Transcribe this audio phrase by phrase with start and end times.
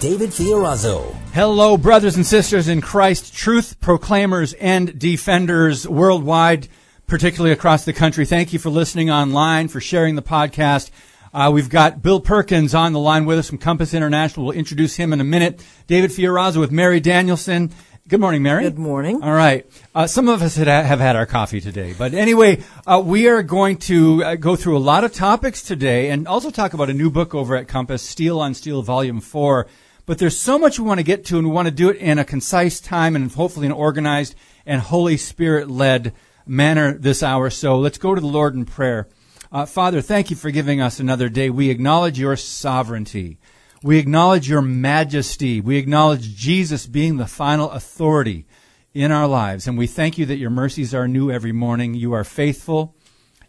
[0.00, 1.12] David Fiorazo.
[1.32, 6.68] Hello, brothers and sisters in Christ, truth proclaimers and defenders worldwide,
[7.08, 8.24] particularly across the country.
[8.24, 10.90] Thank you for listening online, for sharing the podcast.
[11.34, 14.46] Uh, we've got Bill Perkins on the line with us from Compass International.
[14.46, 15.64] We'll introduce him in a minute.
[15.88, 17.72] David Fiorazo with Mary Danielson.
[18.06, 18.62] Good morning, Mary.
[18.62, 19.20] Good morning.
[19.22, 19.66] All right.
[19.96, 23.42] Uh, some of us had, have had our coffee today, but anyway, uh, we are
[23.42, 26.94] going to uh, go through a lot of topics today and also talk about a
[26.94, 29.66] new book over at Compass, Steel on Steel, Volume Four.
[30.08, 31.96] But there's so much we want to get to, and we want to do it
[31.96, 34.34] in a concise time and hopefully an organized
[34.64, 36.14] and Holy Spirit led
[36.46, 37.50] manner this hour.
[37.50, 39.06] So let's go to the Lord in prayer.
[39.52, 41.50] Uh, Father, thank you for giving us another day.
[41.50, 43.38] We acknowledge your sovereignty.
[43.82, 45.60] We acknowledge your majesty.
[45.60, 48.46] We acknowledge Jesus being the final authority
[48.94, 49.68] in our lives.
[49.68, 51.92] And we thank you that your mercies are new every morning.
[51.92, 52.96] You are faithful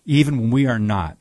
[0.03, 1.17] even when we are not.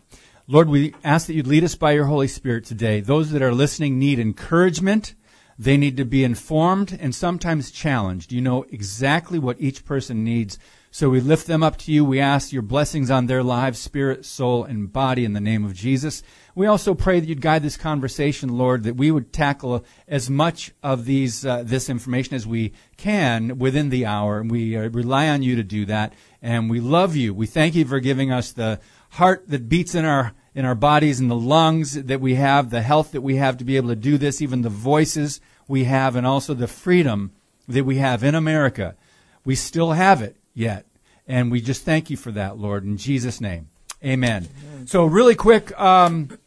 [0.48, 2.98] Lord, we ask that you lead us by your Holy Spirit today.
[2.98, 5.14] Those that are listening need encouragement.
[5.58, 8.32] They need to be informed and sometimes challenged.
[8.32, 10.58] You know exactly what each person needs
[10.90, 12.04] so we lift them up to you.
[12.04, 15.74] We ask your blessings on their lives, spirit, soul, and body in the name of
[15.74, 16.22] Jesus.
[16.54, 20.72] We also pray that you'd guide this conversation, Lord, that we would tackle as much
[20.82, 24.40] of these uh, this information as we can within the hour.
[24.40, 26.14] And we uh, rely on you to do that.
[26.40, 27.34] And we love you.
[27.34, 31.20] We thank you for giving us the heart that beats in our in our bodies
[31.20, 33.96] and the lungs that we have, the health that we have to be able to
[33.96, 37.32] do this, even the voices we have, and also the freedom
[37.66, 38.96] that we have in America.
[39.44, 40.86] We still have it yet.
[41.26, 43.68] And we just thank you for that, Lord, in Jesus' name.
[44.02, 44.48] Amen.
[44.72, 44.86] Amen.
[44.86, 46.38] So, really quick, um,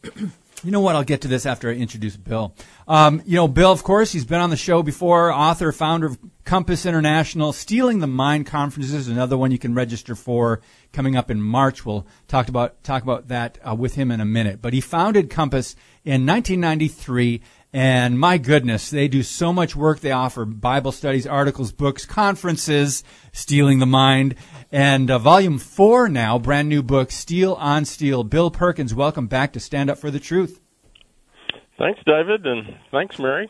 [0.64, 0.94] you know what?
[0.94, 2.54] I'll get to this after I introduce Bill.
[2.86, 6.18] Um, you know, Bill, of course, he's been on the show before, author, founder of
[6.44, 7.52] Compass International.
[7.52, 10.60] Steeling the Mind Conferences is another one you can register for
[10.92, 11.84] coming up in March.
[11.84, 14.62] We'll talk about, talk about that uh, with him in a minute.
[14.62, 15.74] But he founded Compass
[16.04, 17.42] in 1993
[17.72, 20.00] and my goodness, they do so much work.
[20.00, 23.02] They offer Bible studies, articles, books, conferences,
[23.32, 24.34] Steeling the Mind.
[24.70, 28.24] And uh, volume four now, brand new book, Steel on Steel.
[28.24, 30.60] Bill Perkins, welcome back to Stand Up for the Truth.
[31.78, 33.48] Thanks, David, and thanks, Mary.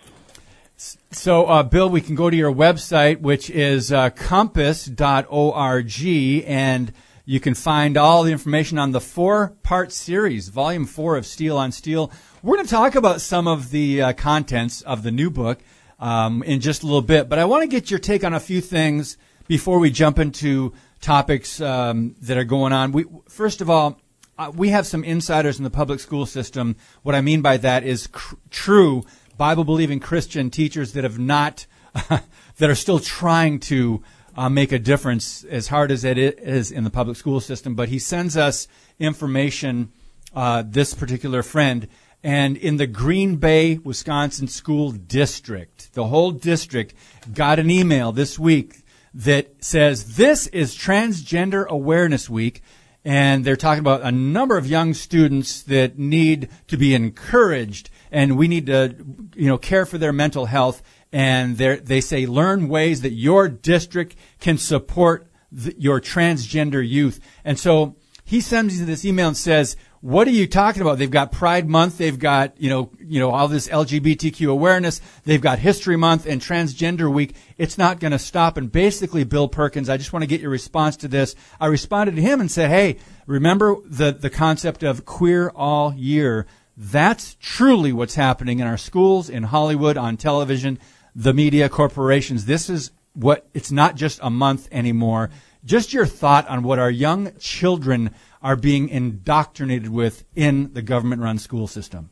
[1.11, 6.07] So, uh, Bill, we can go to your website, which is uh, compass.org,
[6.47, 6.93] and
[7.25, 11.57] you can find all the information on the four part series, volume four of Steel
[11.57, 12.11] on Steel.
[12.45, 15.61] We're going to talk about some of the uh, contents of the new book
[16.01, 18.41] um, in just a little bit, but I want to get your take on a
[18.41, 19.17] few things
[19.47, 22.91] before we jump into topics um, that are going on.
[22.91, 24.01] We, first of all,
[24.37, 26.75] uh, we have some insiders in the public school system.
[27.05, 29.05] What I mean by that is cr- true
[29.39, 31.67] Bible believing Christian teachers that have not,
[32.09, 32.25] that
[32.71, 34.03] are still trying to
[34.37, 37.77] uh, make a difference as hard as it is in the public school system.
[37.77, 38.67] But he sends us
[38.99, 39.93] information,
[40.35, 41.87] uh, this particular friend,
[42.23, 46.95] and in the Green Bay, Wisconsin school district, the whole district
[47.33, 48.85] got an email this week
[49.15, 52.63] that says this is Transgender Awareness Week.
[53.05, 58.37] And they're talking about a number of young students that need to be encouraged and
[58.39, 58.95] we need to,
[59.35, 60.83] you know, care for their mental health.
[61.11, 67.19] And they say learn ways that your district can support your transgender youth.
[67.45, 70.99] And so he sends me this email and says, what are you talking about?
[70.99, 71.97] They've got Pride Month.
[71.97, 75.01] They've got, you know, you know, all this LGBTQ awareness.
[75.23, 77.37] They've got History Month and Transgender Week.
[77.57, 78.57] It's not going to stop.
[78.57, 81.37] And basically, Bill Perkins, I just want to get your response to this.
[81.61, 82.97] I responded to him and said, Hey,
[83.29, 86.49] remember the, the concept of queer all year.
[86.77, 90.81] That's truly what's happening in our schools, in Hollywood, on television,
[91.15, 92.47] the media corporations.
[92.47, 95.31] This is what, it's not just a month anymore.
[95.65, 101.23] Just your thought on what our young children are being indoctrinated with in the government
[101.23, 102.11] run school system?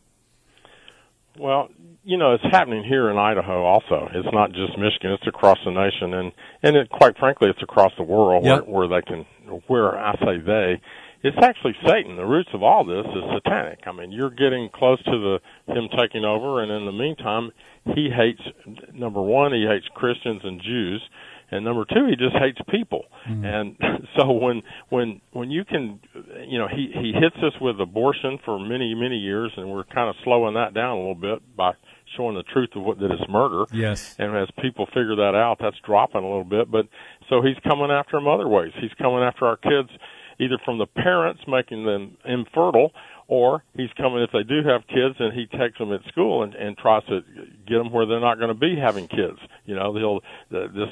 [1.38, 1.68] Well,
[2.04, 4.08] you know, it's happening here in Idaho also.
[4.14, 6.32] It's not just Michigan, it's across the nation and
[6.62, 8.66] and it, quite frankly it's across the world yep.
[8.66, 9.26] where, where they can
[9.66, 10.80] where I say they
[11.22, 12.16] it's actually Satan.
[12.16, 13.80] The roots of all this is satanic.
[13.86, 15.10] I mean, you're getting close to
[15.66, 17.50] the him taking over, and in the meantime,
[17.94, 18.40] he hates
[18.94, 21.02] number one, he hates Christians and Jews,
[21.50, 23.44] and number two he just hates people mm-hmm.
[23.44, 23.76] and
[24.18, 26.00] so when when when you can
[26.46, 30.08] you know he he hits us with abortion for many many years and we're kind
[30.08, 31.72] of slowing that down a little bit by
[32.16, 33.64] showing the truth of what that is murder.
[33.72, 34.16] Yes.
[34.18, 36.70] And as people figure that out, that's dropping a little bit.
[36.70, 36.86] But
[37.28, 38.72] so he's coming after them other ways.
[38.80, 39.90] He's coming after our kids
[40.40, 42.92] either from the parents making them infertile
[43.28, 46.54] or he's coming if they do have kids and he takes them at school and,
[46.54, 47.20] and tries to
[47.68, 49.38] get them where they're not going to be having kids.
[49.66, 50.20] You know, he'll
[50.50, 50.88] the, this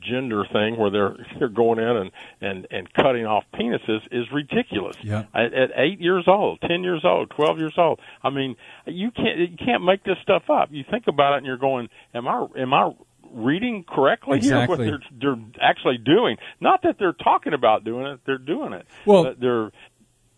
[0.00, 2.10] gender thing where they're they're going in and
[2.40, 4.96] and and cutting off penises is ridiculous.
[5.02, 5.24] Yeah.
[5.34, 8.00] At, at eight years old, ten years old, twelve years old.
[8.22, 8.56] I mean,
[8.86, 10.68] you can't you can't make this stuff up.
[10.70, 12.90] You think about it and you're going, am I am I
[13.32, 14.84] reading correctly exactly.
[14.84, 16.36] here what they're they're actually doing?
[16.60, 18.86] Not that they're talking about doing it, they're doing it.
[19.04, 19.70] Well, they're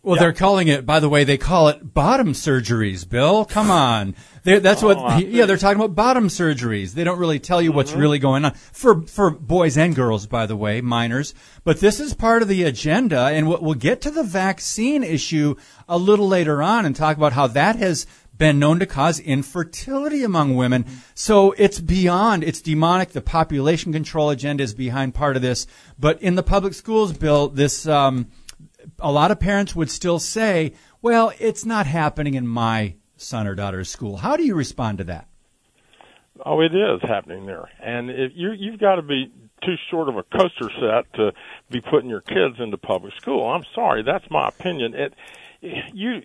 [0.01, 0.21] well, Yeah.
[0.21, 0.85] they're calling it.
[0.85, 3.07] By the way, they call it bottom surgeries.
[3.07, 4.15] Bill, come on.
[4.43, 5.27] They're, that's Oh, what.
[5.27, 6.93] Yeah, they're talking about bottom surgeries.
[6.93, 7.99] They don't really tell you what's Mm-hmm.
[7.99, 11.33] really going on for for boys and girls, by the way, minors.
[11.63, 15.55] But this is part of the agenda, and we'll, we'll get to the vaccine issue
[15.87, 18.07] a little later on and talk about how that has
[18.37, 20.85] been known to cause infertility among women.
[21.13, 23.09] So it's beyond, it's demonic.
[23.09, 25.67] The population control agenda is behind part of this.
[25.99, 28.27] But in the public schools bill, this, um,
[29.01, 33.55] a lot of parents would still say, well, it's not happening in my son or
[33.55, 34.17] daughter's school.
[34.17, 35.27] How do you respond to that?
[36.45, 39.29] Oh, it is happening there, and if you you've got to be
[39.61, 41.33] too short of a coaster set to
[41.69, 43.45] be putting your kids into public school.
[43.45, 44.93] I'm sorry, that's my opinion.
[44.93, 45.13] It
[45.93, 46.21] you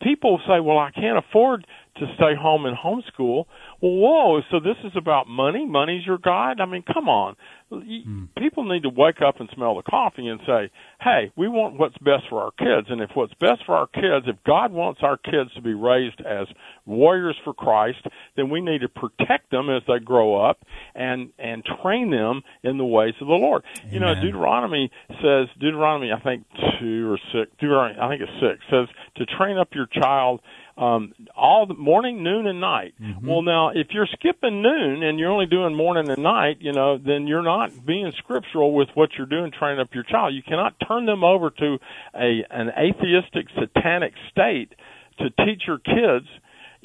[0.00, 3.46] people say, well, I can't afford to stay home and homeschool.
[3.80, 4.40] Whoa!
[4.50, 5.66] So this is about money?
[5.66, 6.60] Money's your god?
[6.60, 7.36] I mean, come on.
[7.70, 8.24] You- hmm.
[8.38, 10.70] People need to wake up and smell the coffee and say,
[11.00, 14.26] "Hey, we want what's best for our kids." And if what's best for our kids,
[14.28, 16.46] if God wants our kids to be raised as
[16.86, 18.06] warriors for Christ,
[18.36, 20.64] then we need to protect them as they grow up
[20.94, 23.62] and and train them in the ways of the Lord.
[23.90, 24.90] You know, Deuteronomy
[25.20, 26.44] says Deuteronomy, I think
[26.78, 27.50] two or six.
[27.58, 30.40] Deuteronomy, I think it's six says to train up your child
[30.76, 32.94] um, all the morning, noon, and night.
[33.22, 36.98] Well, now if you're skipping noon and you're only doing morning and night, you know,
[36.98, 40.34] then you're not being scriptural with what you're doing training up your child.
[40.34, 41.78] You cannot turn them over to
[42.14, 44.72] a an atheistic, satanic state
[45.18, 46.26] to teach your kids.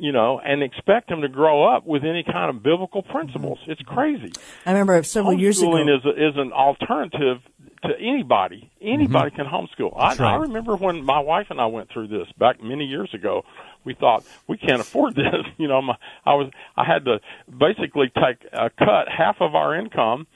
[0.01, 3.59] You know, and expect them to grow up with any kind of biblical principles.
[3.67, 4.31] It's crazy
[4.65, 5.69] I remember several years ago.
[5.69, 7.37] homeschooling is a, is an alternative
[7.83, 8.71] to anybody.
[8.81, 9.35] Anybody mm-hmm.
[9.35, 9.93] can homeschool.
[9.95, 10.21] I, right.
[10.21, 13.43] I remember when my wife and I went through this back many years ago.
[13.83, 15.45] We thought we can't afford this.
[15.57, 15.95] You know, my,
[16.25, 20.27] I was I had to basically take a cut half of our income.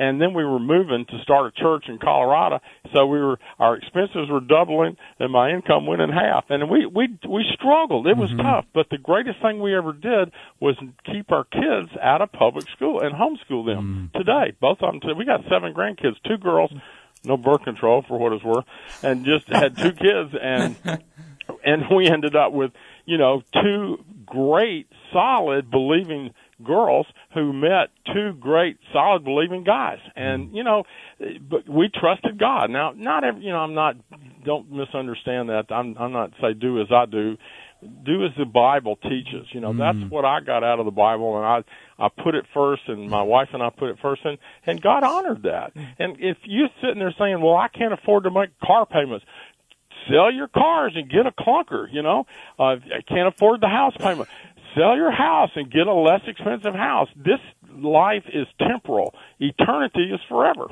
[0.00, 2.60] And then we were moving to start a church in Colorado,
[2.94, 6.46] so we were our expenses were doubling, and my income went in half.
[6.48, 8.06] And we we we struggled.
[8.06, 8.40] It was mm-hmm.
[8.40, 10.74] tough, but the greatest thing we ever did was
[11.04, 14.10] keep our kids out of public school and homeschool them.
[14.14, 14.18] Mm.
[14.18, 15.00] Today, both of them.
[15.00, 16.72] Today, We got seven grandkids, two girls,
[17.22, 18.64] no birth control for what it's worth,
[19.02, 20.76] and just had two kids, and
[21.62, 22.72] and we ended up with
[23.04, 26.32] you know two great, solid, believing
[26.64, 30.56] girls who met two great, solid, believing guys, and mm.
[30.56, 30.84] you know,
[31.48, 32.70] but we trusted God.
[32.70, 33.96] Now, not every, you know, I'm not.
[34.44, 35.64] Don't misunderstand that.
[35.70, 37.36] I'm I'm not say do as I do.
[38.04, 39.46] Do as the Bible teaches.
[39.52, 40.10] You know, that's mm.
[40.10, 43.22] what I got out of the Bible, and I I put it first, and my
[43.22, 45.74] wife and I put it first, and and God honored that.
[45.74, 45.86] Mm.
[45.98, 49.24] And if you're sitting there saying, "Well, I can't afford to make car payments,"
[50.08, 51.86] sell your cars and get a clunker.
[51.90, 52.26] You know,
[52.58, 54.28] uh, I can't afford the house payment.
[54.74, 57.08] Sell your house and get a less expensive house.
[57.16, 57.40] This
[57.72, 59.14] life is temporal.
[59.38, 60.68] Eternity is forever.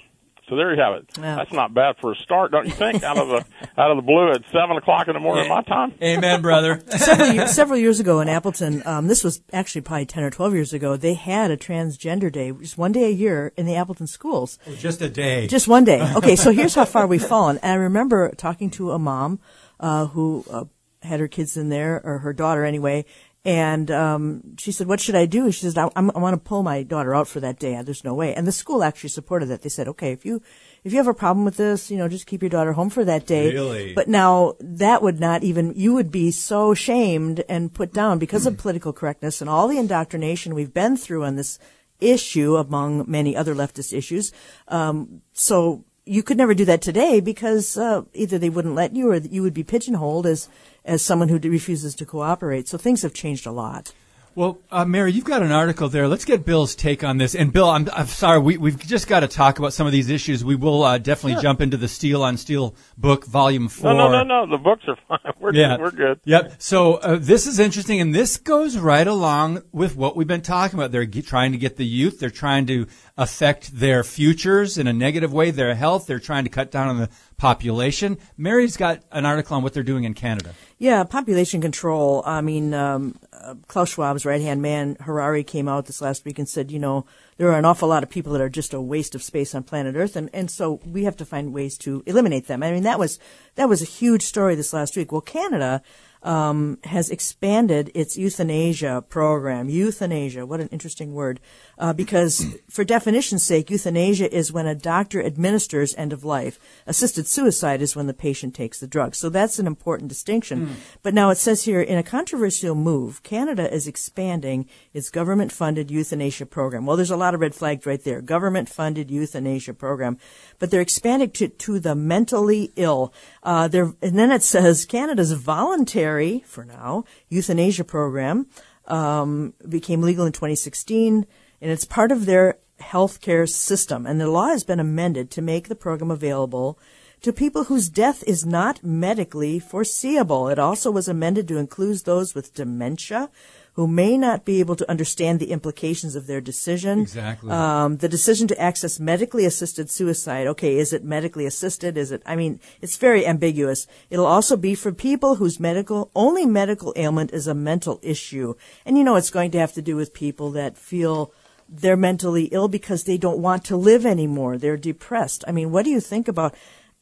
[0.49, 1.11] So there you have it.
[1.19, 1.37] Yeah.
[1.37, 3.03] That's not bad for a start, don't you think?
[3.03, 3.45] out of the
[3.81, 5.93] out of the blue at seven o'clock in the morning my time.
[6.03, 6.83] Amen, brother.
[6.89, 10.55] several, years, several years ago in Appleton, um, this was actually probably 10 or 12
[10.55, 14.07] years ago, they had a transgender day, just one day a year in the Appleton
[14.07, 14.59] schools.
[14.79, 15.47] Just a day.
[15.47, 16.01] Just one day.
[16.17, 17.59] Okay, so here's how far we've fallen.
[17.63, 19.41] And I remember talking to a mom
[19.81, 20.65] uh, who uh,
[21.03, 23.05] had her kids in there, or her daughter anyway,
[23.49, 26.63] and um, she said, "What should I do?" She says, "I, I'm, want to pull
[26.63, 27.81] my daughter out for that day.
[27.83, 29.63] There's no way." And the school actually supported that.
[29.63, 30.43] They said, "Okay, if you
[30.85, 33.07] if you have a problem with this, you know, just keep your daughter home for
[33.07, 33.95] that day." Really?
[33.95, 38.45] But now that would not even you would be so shamed and put down because
[38.45, 41.59] of political correctness and all the indoctrination we've been through on this
[42.01, 44.31] issue among many other leftist issues.
[44.69, 49.11] Um, so you could never do that today because uh, either they wouldn't let you
[49.11, 50.49] or you would be pigeonholed as
[50.85, 52.67] as someone who refuses to cooperate.
[52.67, 53.93] So things have changed a lot.
[54.39, 56.07] Well, uh, Mary, you've got an article there.
[56.07, 57.35] Let's get Bill's take on this.
[57.35, 60.11] And Bill, I'm, I'm sorry, we, we've just got to talk about some of these
[60.11, 60.45] issues.
[60.45, 63.95] We will uh, definitely jump into the Steel on Steel book, Volume Four.
[63.95, 64.57] No, no, no, no.
[64.57, 65.33] The books are fine.
[65.41, 66.21] We're Yeah, we're good.
[66.23, 66.55] Yep.
[66.59, 70.79] So uh, this is interesting, and this goes right along with what we've been talking
[70.79, 70.93] about.
[70.93, 72.21] They're ge- trying to get the youth.
[72.21, 76.07] They're trying to affect their futures in a negative way, their health.
[76.07, 78.19] They're trying to cut down on the population.
[78.37, 80.55] Mary's got an article on what they're doing in Canada.
[80.79, 82.23] Yeah, population control.
[82.25, 83.17] I mean, um,
[83.49, 86.79] uh, Klaus Schwab's right hand man, Harari, came out this last week and said, you
[86.79, 87.07] know,
[87.39, 89.63] there are an awful lot of people that are just a waste of space on
[89.63, 92.63] planet Earth, and, and so we have to find ways to eliminate them.
[92.63, 93.19] I mean, that was
[93.55, 95.13] that was a huge story this last week.
[95.13, 95.83] Well, Canada
[96.23, 99.69] um, has expanded its euthanasia program.
[99.69, 101.41] Euthanasia, what an interesting word.
[101.79, 106.59] Uh, because, for definition's sake, euthanasia is when a doctor administers end of life.
[106.87, 109.15] Assisted suicide is when the patient takes the drug.
[109.15, 110.69] So that's an important distinction.
[110.69, 110.73] Mm.
[111.03, 115.91] But now it says here, in a controversial move, Canada is expanding its government funded
[115.91, 116.87] euthanasia program.
[116.87, 118.21] Well, there's a lot of red flags right there.
[118.21, 120.19] Government funded euthanasia program.
[120.59, 123.13] But they're expanding to, to the mentally ill.
[123.43, 126.08] Uh, and then it says Canada's voluntary,
[126.47, 128.47] for now, euthanasia program
[128.87, 131.27] um, became legal in 2016
[131.61, 134.07] and it's part of their healthcare system.
[134.07, 136.79] And the law has been amended to make the program available
[137.23, 140.49] to people whose death is not medically foreseeable.
[140.49, 143.31] It also was amended to include those with dementia
[143.79, 146.99] who may not be able to understand the implications of their decision.
[146.99, 147.49] Exactly.
[147.53, 150.49] Um, the decision to access medically assisted suicide.
[150.49, 151.97] Okay, is it medically assisted?
[151.97, 152.21] Is it?
[152.27, 153.87] I mean, it's very ambiguous.
[154.11, 158.55] It'll also be for people whose medical only medical ailment is a mental issue,
[158.85, 161.33] and you know, it's going to have to do with people that feel
[161.69, 164.59] they're mentally ill because they don't want to live anymore.
[164.59, 165.45] They're depressed.
[165.47, 166.53] I mean, what do you think about?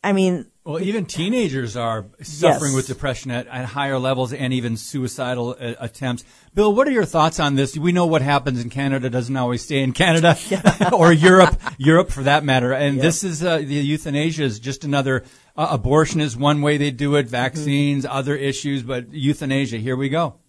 [0.05, 2.75] I mean, well, even teenagers are suffering yes.
[2.75, 6.25] with depression at, at, higher levels and even suicidal uh, attempts.
[6.55, 7.79] Bill, what are your thoughts on this?
[7.79, 10.37] We know what happens in Canada doesn't always stay in Canada
[10.93, 12.73] or Europe, Europe for that matter.
[12.73, 13.03] And yep.
[13.03, 15.23] this is uh, the euthanasia is just another.
[15.57, 17.29] Uh, abortion is one way they do it.
[17.29, 18.17] Vaccines, mm-hmm.
[18.17, 19.77] other issues, but euthanasia.
[19.77, 20.41] Here we go.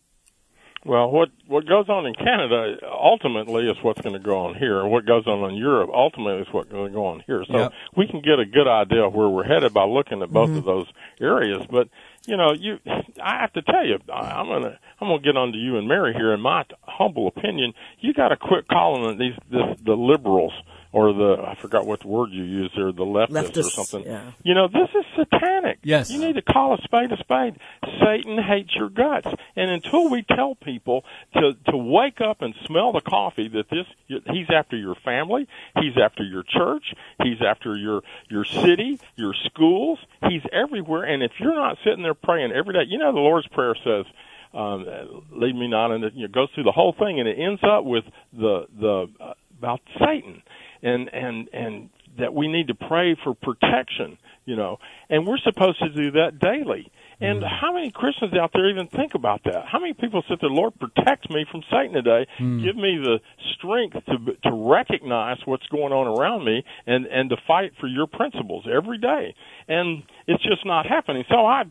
[0.88, 4.80] Well, what what goes on in Canada ultimately is what's going to go on here,
[4.80, 7.44] and what goes on in Europe ultimately is what's going to go on here.
[7.46, 7.74] So yep.
[7.98, 10.60] we can get a good idea of where we're headed by looking at both mm-hmm.
[10.60, 10.88] of those
[11.20, 11.68] areas.
[11.70, 11.90] But
[12.26, 12.80] you know, you
[13.22, 16.14] I have to tell you, I'm gonna I'm gonna get on to you and Mary
[16.14, 16.34] here.
[16.34, 20.54] In my humble opinion, you got to quit calling these this, the liberals
[20.92, 24.04] or the I forgot what word you use there, the leftists, leftists or something.
[24.06, 24.32] Yeah.
[24.44, 25.80] You know, this is satanic.
[25.84, 26.10] Yes.
[26.10, 27.58] You need to call a spade a spade.
[28.04, 29.28] Satan hates your guts.
[29.56, 31.04] And until we tell people
[31.34, 35.48] to to wake up and smell the coffee that this he's after your family,
[35.80, 41.32] he's after your church, he's after your your city, your schools, he's everywhere and if
[41.40, 44.06] you're not sitting there praying every day, you know the Lord's prayer says
[44.54, 44.86] um,
[45.32, 47.62] lead me not, and it you know, goes through the whole thing, and it ends
[47.64, 50.42] up with the the uh, about Satan
[50.82, 54.80] and and and that we need to pray for protection, you know,
[55.10, 56.92] and we're supposed to do that daily.
[57.20, 57.48] And mm.
[57.48, 59.66] how many Christians out there even think about that?
[59.66, 62.28] How many people sit there, Lord, protect me from Satan today.
[62.40, 62.64] Mm.
[62.64, 63.20] Give me the
[63.56, 68.08] strength to to recognize what's going on around me and and to fight for your
[68.08, 69.36] principles every day.
[69.68, 71.24] And it's just not happening.
[71.30, 71.64] So I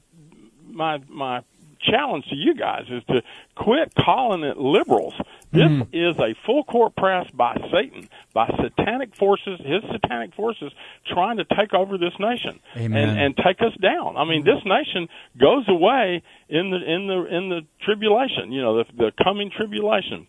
[0.68, 1.42] my my
[1.80, 3.22] challenge to you guys is to
[3.54, 5.14] quit calling it liberals.
[5.52, 5.86] This mm.
[5.92, 10.72] is a full court press by Satan, by satanic forces, his satanic forces
[11.06, 14.16] trying to take over this nation and, and take us down.
[14.16, 18.78] I mean, this nation goes away in the in the in the tribulation, you know,
[18.78, 20.26] the, the coming tribulation.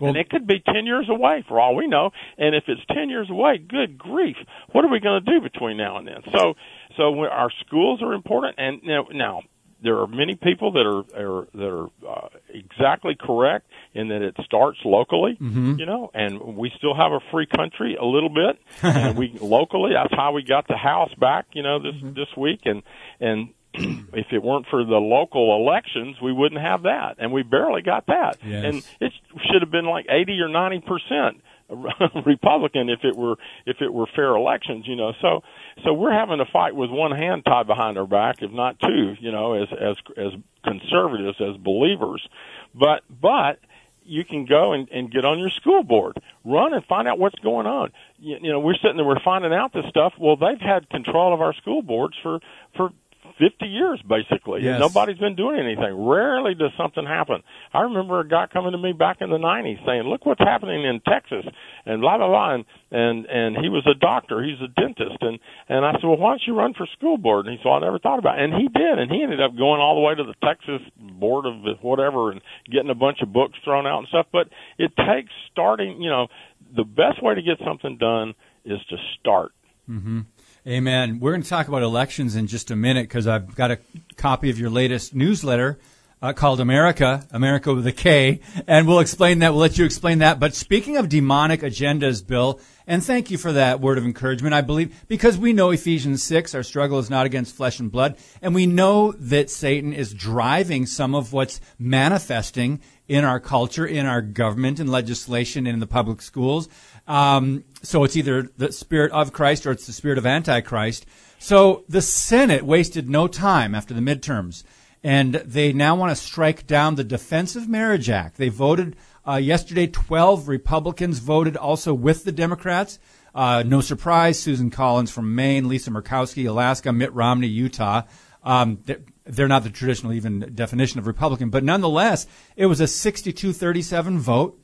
[0.00, 2.10] Well, and it could be 10 years away for all we know.
[2.38, 4.36] And if it's 10 years away, good grief,
[4.72, 6.22] what are we going to do between now and then?
[6.32, 6.54] So,
[6.96, 8.56] so our schools are important.
[8.58, 9.42] And now, now
[9.82, 14.36] there are many people that are, are that are uh, exactly correct in that it
[14.44, 15.74] starts locally, mm-hmm.
[15.78, 19.92] you know, and we still have a free country a little bit, and we locally
[19.94, 22.14] that's how we got the House back, you know, this mm-hmm.
[22.14, 22.82] this week, and
[23.20, 27.82] and if it weren't for the local elections, we wouldn't have that, and we barely
[27.82, 28.64] got that, yes.
[28.64, 29.12] and it
[29.50, 31.42] should have been like eighty or ninety percent
[32.26, 35.12] Republican if it were if it were fair elections, you know.
[35.20, 35.42] So
[35.84, 39.14] so we're having to fight with one hand tied behind our back, if not two,
[39.20, 40.32] you know, as as as
[40.64, 42.26] conservatives, as believers.
[42.74, 43.58] But but
[44.04, 47.38] you can go and, and get on your school board, run and find out what's
[47.38, 47.92] going on.
[48.18, 50.14] You, you know, we're sitting there, we're finding out this stuff.
[50.18, 52.40] Well, they've had control of our school boards for
[52.76, 52.90] for
[53.38, 54.62] 50 years basically.
[54.62, 54.80] Yes.
[54.80, 56.06] Nobody's been doing anything.
[56.06, 57.42] Rarely does something happen.
[57.72, 60.84] I remember a guy coming to me back in the 90s saying, "Look what's happening
[60.84, 61.44] in Texas,"
[61.86, 62.54] and blah blah blah.
[62.54, 64.42] And and, and he was a doctor.
[64.42, 65.18] He's a dentist.
[65.20, 67.68] And and I said, "Well, why don't you run for school board?" And he said,
[67.68, 68.44] well, "I never thought about." it.
[68.44, 68.98] And he did.
[68.98, 72.40] And he ended up going all the way to the Texas board of whatever and
[72.70, 74.26] getting a bunch of books thrown out and stuff.
[74.32, 74.48] But
[74.78, 76.00] it takes starting.
[76.00, 76.26] You know,
[76.74, 78.34] the best way to get something done
[78.64, 79.52] is to start.
[79.88, 80.20] Mm-hmm.
[80.64, 81.18] Amen.
[81.18, 83.78] We're going to talk about elections in just a minute because I've got a
[84.16, 85.80] copy of your latest newsletter
[86.22, 89.52] uh, called America, America with a K, and we'll explain that.
[89.52, 90.38] We'll let you explain that.
[90.38, 94.54] But speaking of demonic agendas, Bill, and thank you for that word of encouragement.
[94.54, 98.16] I believe because we know Ephesians 6, our struggle is not against flesh and blood,
[98.40, 104.06] and we know that Satan is driving some of what's manifesting in our culture, in
[104.06, 106.68] our government in legislation, in the public schools.
[107.08, 111.04] Um, so it's either the spirit of Christ or it's the spirit of Antichrist.
[111.40, 114.62] So the Senate wasted no time after the midterms,
[115.02, 118.36] and they now want to strike down the Defense of Marriage Act.
[118.36, 119.86] They voted uh, yesterday.
[119.86, 122.98] Twelve Republicans voted also with the Democrats.
[123.34, 128.02] Uh, no surprise, Susan Collins from Maine, Lisa Murkowski, Alaska, Mitt Romney, Utah.
[128.42, 128.78] Um,
[129.24, 134.58] they're not the traditional even definition of Republican, but nonetheless, it was a 62-37 vote.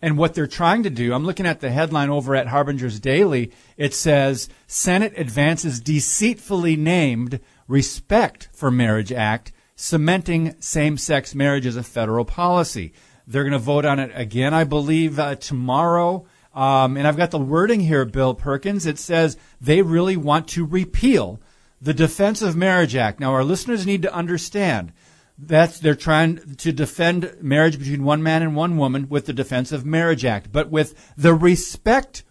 [0.00, 3.52] And what they're trying to do, I'm looking at the headline over at Harbinger's Daily.
[3.76, 11.82] It says Senate advances deceitfully named Respect for Marriage Act, cementing same-sex marriage as a
[11.82, 12.92] federal policy.
[13.26, 16.26] They're going to vote on it again, I believe, uh, tomorrow.
[16.54, 18.86] Um, and I've got the wording here, Bill Perkins.
[18.86, 21.40] It says they really want to repeal
[21.80, 23.20] the Defense of Marriage Act.
[23.20, 24.92] Now, our listeners need to understand
[25.36, 29.72] that they're trying to defend marriage between one man and one woman with the Defense
[29.72, 30.52] of Marriage Act.
[30.52, 32.22] But with the Respect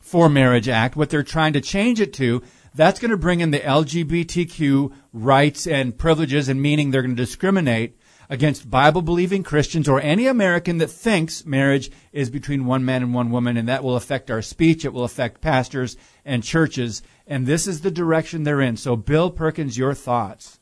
[0.00, 2.42] for Marriage Act, what they're trying to change it to,
[2.74, 7.22] that's going to bring in the LGBTQ rights and privileges and meaning they're going to
[7.22, 7.98] discriminate
[8.32, 13.12] against Bible believing Christians or any American that thinks marriage is between one man and
[13.12, 14.86] one woman, and that will affect our speech.
[14.86, 17.02] It will affect pastors and churches.
[17.26, 18.78] And this is the direction they're in.
[18.78, 20.60] So, Bill Perkins, your thoughts.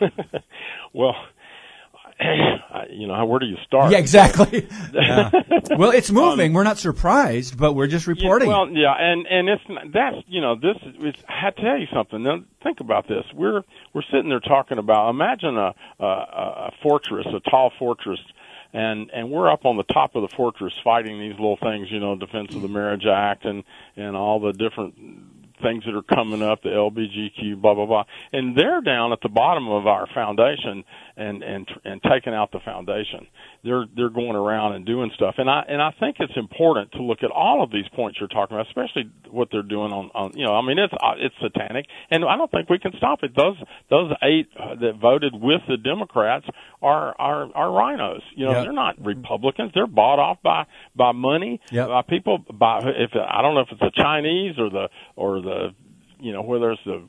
[0.92, 1.16] well,
[2.90, 3.92] you know, where do you start?
[3.92, 4.68] Yeah, exactly.
[4.92, 5.30] yeah.
[5.76, 6.50] Well, it's moving.
[6.50, 8.48] Um, we're not surprised, but we're just reporting.
[8.48, 10.76] Yeah, well, yeah, and and it's that's you know this.
[11.00, 12.22] Is, I had to tell you something.
[12.22, 13.24] Now, think about this.
[13.34, 13.62] We're
[13.92, 15.10] we're sitting there talking about.
[15.10, 18.20] Imagine a a, a fortress, a tall fortress
[18.74, 22.00] and and we're up on the top of the fortress fighting these little things, you
[22.00, 23.62] know, Defense of the Marriage Act and
[23.96, 24.94] and all the different
[25.62, 29.28] things that are coming up, the LBGQ, blah blah blah, and they're down at the
[29.28, 30.84] bottom of our foundation
[31.16, 33.26] and and and taking out the foundation.
[33.62, 37.02] They're they're going around and doing stuff, and I and I think it's important to
[37.02, 40.32] look at all of these points you're talking about, especially what they're doing on on
[40.34, 43.20] you know I mean it's uh, it's satanic, and I don't think we can stop
[43.22, 43.32] it.
[43.36, 43.56] Those
[43.90, 46.46] those eight that voted with the Democrats
[46.82, 48.22] are are are RINOs.
[48.34, 48.64] You know yep.
[48.64, 49.72] they're not Republicans.
[49.74, 51.88] They're bought off by by money yep.
[51.88, 55.74] by people by if I don't know if it's the Chinese or the or the
[56.18, 57.04] you know whether it's the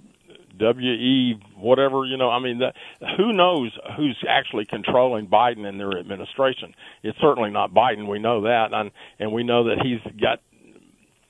[0.60, 2.76] WE whatever you know I mean that,
[3.18, 6.74] who knows who's actually controlling Biden and their administration?
[7.04, 8.08] It's certainly not Biden.
[8.08, 8.74] We know that.
[8.74, 10.42] And and we know that he's got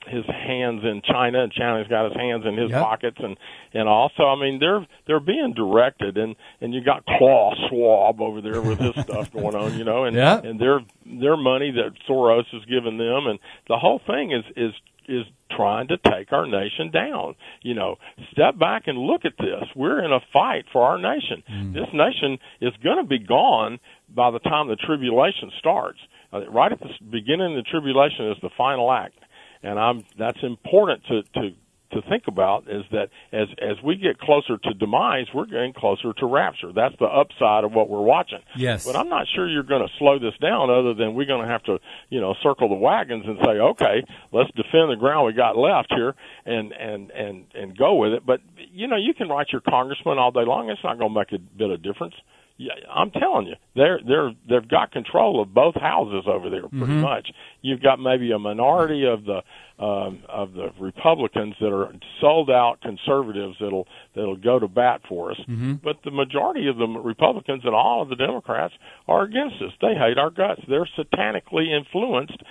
[0.06, 2.82] his hands in China and China's got his hands in his yep.
[2.82, 3.16] pockets.
[3.18, 3.36] And
[3.74, 6.16] and also I mean they're they're being directed.
[6.18, 10.04] And and you got Klaus Schwab over there with his stuff going on you know
[10.04, 10.40] and yeah.
[10.40, 13.26] and their their money that Soros is giving them.
[13.26, 13.38] And
[13.68, 14.72] the whole thing is is
[15.08, 17.34] is trying to take our nation down.
[17.62, 17.96] You know,
[18.32, 19.64] step back and look at this.
[19.74, 21.42] We're in a fight for our nation.
[21.50, 21.72] Mm.
[21.72, 23.78] This nation is going to be gone
[24.14, 25.98] by the time the tribulation starts.
[26.32, 29.18] Uh, right at the beginning of the tribulation is the final act,
[29.62, 31.50] and I'm that's important to to
[31.92, 36.12] to think about is that as as we get closer to demise, we're getting closer
[36.12, 36.72] to rapture.
[36.72, 38.40] That's the upside of what we're watching.
[38.56, 38.84] Yes.
[38.84, 41.48] But I'm not sure you're going to slow this down, other than we're going to
[41.48, 41.78] have to,
[42.10, 45.92] you know, circle the wagons and say, okay, let's defend the ground we got left
[45.94, 48.26] here, and and and and go with it.
[48.26, 48.40] But
[48.72, 50.70] you know, you can write your congressman all day long.
[50.70, 52.14] It's not going to make a bit of difference
[52.58, 56.86] yeah, I'm telling you, they're they're they've got control of both houses over there pretty
[56.86, 57.00] mm-hmm.
[57.00, 57.28] much.
[57.60, 59.42] You've got maybe a minority of the
[59.82, 65.32] um, of the Republicans that are sold out conservatives that'll that'll go to bat for
[65.32, 65.74] us, mm-hmm.
[65.84, 68.72] but the majority of the Republicans and all of the Democrats
[69.06, 69.72] are against us.
[69.82, 70.62] They hate our guts.
[70.66, 72.42] They're satanically influenced,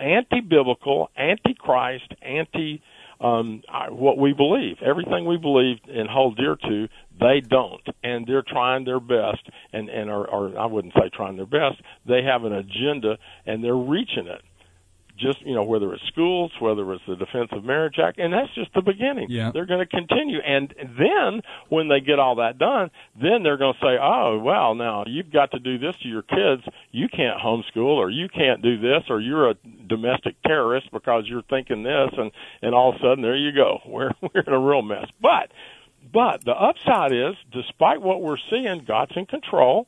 [0.00, 2.82] anti-biblical, anti-Christ, anti
[3.20, 4.76] um, what we believe.
[4.84, 6.88] Everything we believe and hold dear to,
[7.20, 11.36] they don't, and they're trying their best, and and are, or I wouldn't say trying
[11.36, 11.80] their best.
[12.06, 14.42] They have an agenda, and they're reaching it
[15.18, 18.52] just you know whether it's schools, whether it's the Defense of Marriage Act, and that's
[18.54, 19.26] just the beginning.
[19.28, 19.50] Yeah.
[19.52, 23.74] They're going to continue, and then when they get all that done, then they're going
[23.74, 26.62] to say, "Oh, well, now you've got to do this to your kids.
[26.90, 29.54] You can't homeschool, or you can't do this, or you're a
[29.86, 32.30] domestic terrorist because you're thinking this," and
[32.62, 33.80] and all of a sudden there you go.
[33.86, 35.06] We're we're in a real mess.
[35.20, 35.50] But
[36.12, 39.86] but the upside is, despite what we're seeing, God's in control,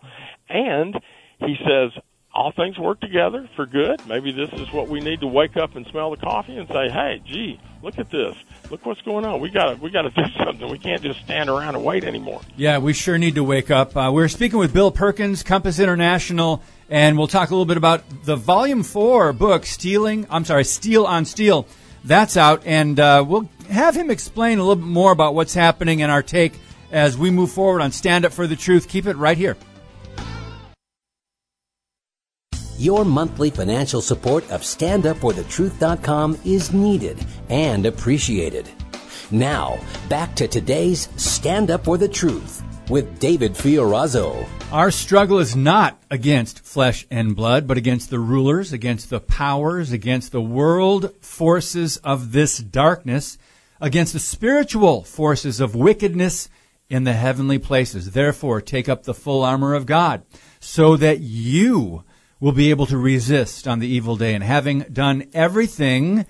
[0.48, 0.94] and
[1.38, 1.92] He says
[2.32, 4.06] all things work together for good.
[4.06, 6.88] Maybe this is what we need to wake up and smell the coffee and say,
[6.88, 8.36] "Hey, gee, look at this.
[8.70, 9.40] Look what's going on.
[9.40, 10.70] We got to we got to do something.
[10.70, 13.96] We can't just stand around and wait anymore." Yeah, we sure need to wake up.
[13.96, 18.04] Uh, we're speaking with Bill Perkins, Compass International, and we'll talk a little bit about
[18.24, 21.66] the Volume Four book, "Stealing." I'm sorry, "Steel on Steel."
[22.04, 26.00] That's out, and uh, we'll have him explain a little bit more about what's happening
[26.00, 26.54] and our take
[26.90, 28.88] as we move forward on Stand Up for the Truth.
[28.88, 29.56] Keep it right here.
[32.80, 38.70] Your monthly financial support of StandUpForTheTruth.com is needed and appreciated.
[39.30, 44.48] Now, back to today's Stand Up for the Truth with David Fiorazo.
[44.72, 49.92] Our struggle is not against flesh and blood, but against the rulers, against the powers,
[49.92, 53.36] against the world forces of this darkness,
[53.78, 56.48] against the spiritual forces of wickedness
[56.88, 58.12] in the heavenly places.
[58.12, 60.22] Therefore, take up the full armor of God
[60.60, 62.04] so that you
[62.40, 66.26] will be able to resist on the evil day and having done everything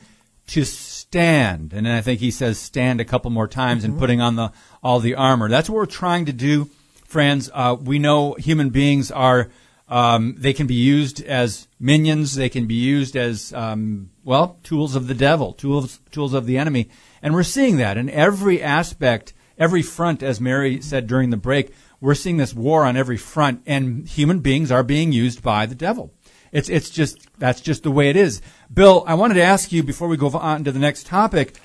[0.48, 1.72] to stand.
[1.72, 3.92] And then I think he says stand a couple more times mm-hmm.
[3.92, 5.48] and putting on the all the armor.
[5.48, 6.68] That's what we're trying to do,
[7.04, 7.48] friends.
[7.54, 9.50] Uh, we know human beings are
[9.88, 12.34] um, they can be used as minions.
[12.34, 16.58] They can be used as um, well tools of the devil, tools tools of the
[16.58, 16.90] enemy,
[17.22, 21.72] and we're seeing that in every aspect, every front, as Mary said during the break
[22.00, 25.74] we're seeing this war on every front, and human beings are being used by the
[25.74, 26.12] devil.
[26.52, 28.42] It's it's just that's just the way it is.
[28.72, 31.58] Bill, I wanted to ask you before we go on to the next topic.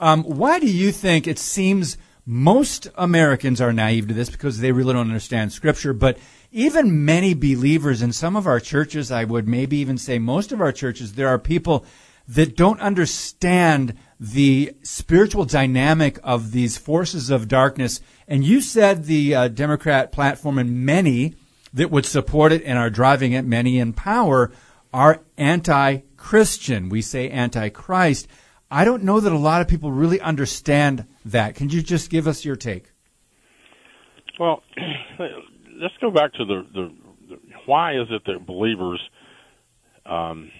[0.00, 4.72] Um, why do you think it seems most Americans are naive to this because they
[4.72, 6.18] really don't understand Scripture, but
[6.50, 10.60] even many believers in some of our churches, I would maybe even say most of
[10.60, 11.84] our churches, there are people
[12.28, 18.00] that don't understand the spiritual dynamic of these forces of darkness.
[18.32, 21.34] And you said the uh, Democrat platform and many
[21.74, 24.50] that would support it and are driving it, many in power,
[24.90, 26.88] are anti Christian.
[26.88, 28.28] We say anti Christ.
[28.70, 31.56] I don't know that a lot of people really understand that.
[31.56, 32.90] Can you just give us your take?
[34.40, 34.62] Well,
[35.78, 36.92] let's go back to the, the,
[37.28, 38.98] the why is it that believers
[40.06, 40.50] um,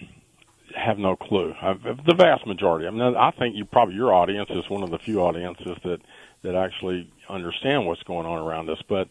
[0.75, 1.55] have no clue.
[1.59, 2.85] I've, the vast majority.
[2.85, 5.97] I mean, I think you probably your audience is one of the few audiences that
[6.43, 8.81] that actually understand what's going on around us.
[8.87, 9.07] But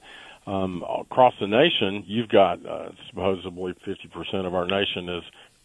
[0.47, 5.23] um, across the nation, you've got uh, supposedly 50% of our nation is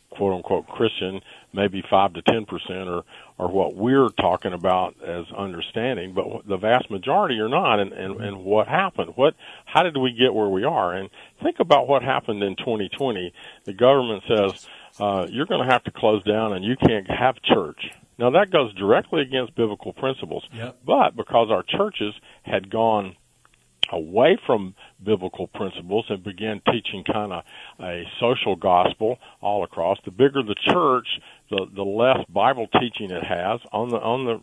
[0.10, 1.21] quote unquote Christian,
[1.53, 3.03] maybe five to ten percent are
[3.39, 7.80] are what we're talking about as understanding, but the vast majority are not.
[7.80, 9.13] And, and and what happened?
[9.15, 9.36] What?
[9.65, 10.93] How did we get where we are?
[10.93, 11.10] And
[11.43, 13.34] think about what happened in 2020.
[13.65, 14.67] The government says
[14.99, 17.91] uh, you're going to have to close down and you can't have church.
[18.17, 20.43] Now that goes directly against biblical principles.
[20.53, 20.80] Yep.
[20.86, 23.15] But because our churches had gone
[23.91, 27.43] away from biblical principles and began teaching kind of
[27.80, 31.08] a social gospel all across, the bigger the church,
[31.49, 34.41] the the less Bible teaching it has on the on the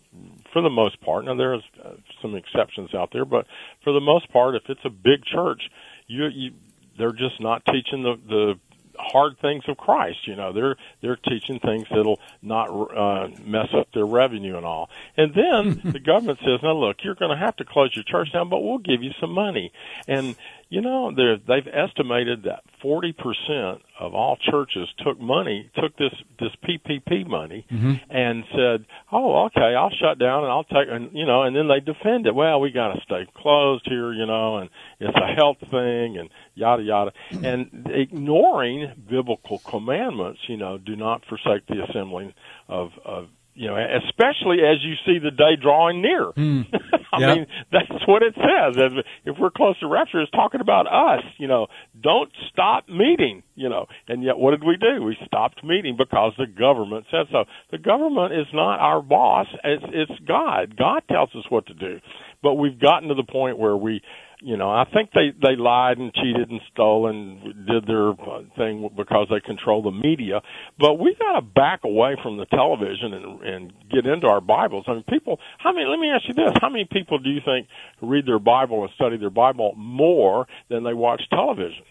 [0.53, 1.25] for the most part.
[1.25, 1.91] Now there's uh,
[2.23, 3.47] some exceptions out there, but
[3.83, 5.63] for the most part, if it's a big church,
[6.07, 6.53] you you
[6.99, 8.55] they're just not teaching the the
[8.99, 10.27] hard things of Christ.
[10.27, 14.91] You know, they're they're teaching things that'll not uh, mess up their revenue and all.
[15.17, 18.33] And then the government says, "Now look, you're going to have to close your church
[18.33, 19.73] down, but we'll give you some money."
[20.09, 20.37] And
[20.69, 27.27] you know, they've estimated that 40% of all churches took money, took this this PPP
[27.27, 27.93] money, mm-hmm.
[28.11, 31.69] and said, "Oh, okay, I'll shut down and I'll take," and you know, and then
[31.69, 32.35] they defend it.
[32.35, 36.29] Well, we got to stay closed here, you know, and it's a health thing, and
[36.55, 40.41] yada yada, and ignoring biblical commandments.
[40.49, 42.35] You know, do not forsake the assembling
[42.69, 46.33] of of you know, especially as you see the day drawing near.
[46.33, 46.67] Mm.
[47.15, 47.37] I yep.
[47.37, 48.77] mean, that's what it says.
[49.25, 51.25] If we're close to rapture, it's talking about us.
[51.39, 51.67] You know,
[52.01, 53.43] don't stop meeting.
[53.55, 55.03] You know, and yet what did we do?
[55.03, 57.45] We stopped meeting because the government said so.
[57.71, 59.47] The government is not our boss.
[59.63, 60.77] It's, it's God.
[60.77, 62.01] God tells us what to do.
[62.43, 64.03] But we've gotten to the point where we
[64.45, 68.43] you know, I think they they lied and cheated and stole and did their uh,
[68.59, 70.43] thing because they control the media.
[70.79, 74.85] But we got to back away from the television and and get into our Bibles.
[74.87, 75.41] I mean, people.
[75.59, 75.87] How many?
[75.87, 77.69] Let me ask you this: How many people do you think
[78.03, 81.85] read their Bible and study their Bible more than they watch television?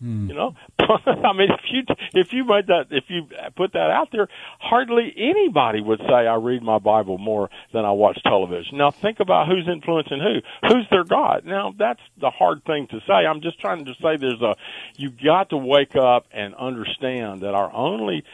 [0.00, 0.28] Hmm.
[0.30, 1.82] You know, I mean, if you
[2.14, 6.36] if you made that if you put that out there, hardly anybody would say I
[6.36, 8.78] read my Bible more than I watch television.
[8.78, 10.68] Now think about who's influencing who.
[10.68, 11.44] Who's their God?
[11.44, 13.12] Now that's the hard thing to say.
[13.12, 14.56] I'm just trying to say there's a
[14.96, 18.24] you got to wake up and understand that our only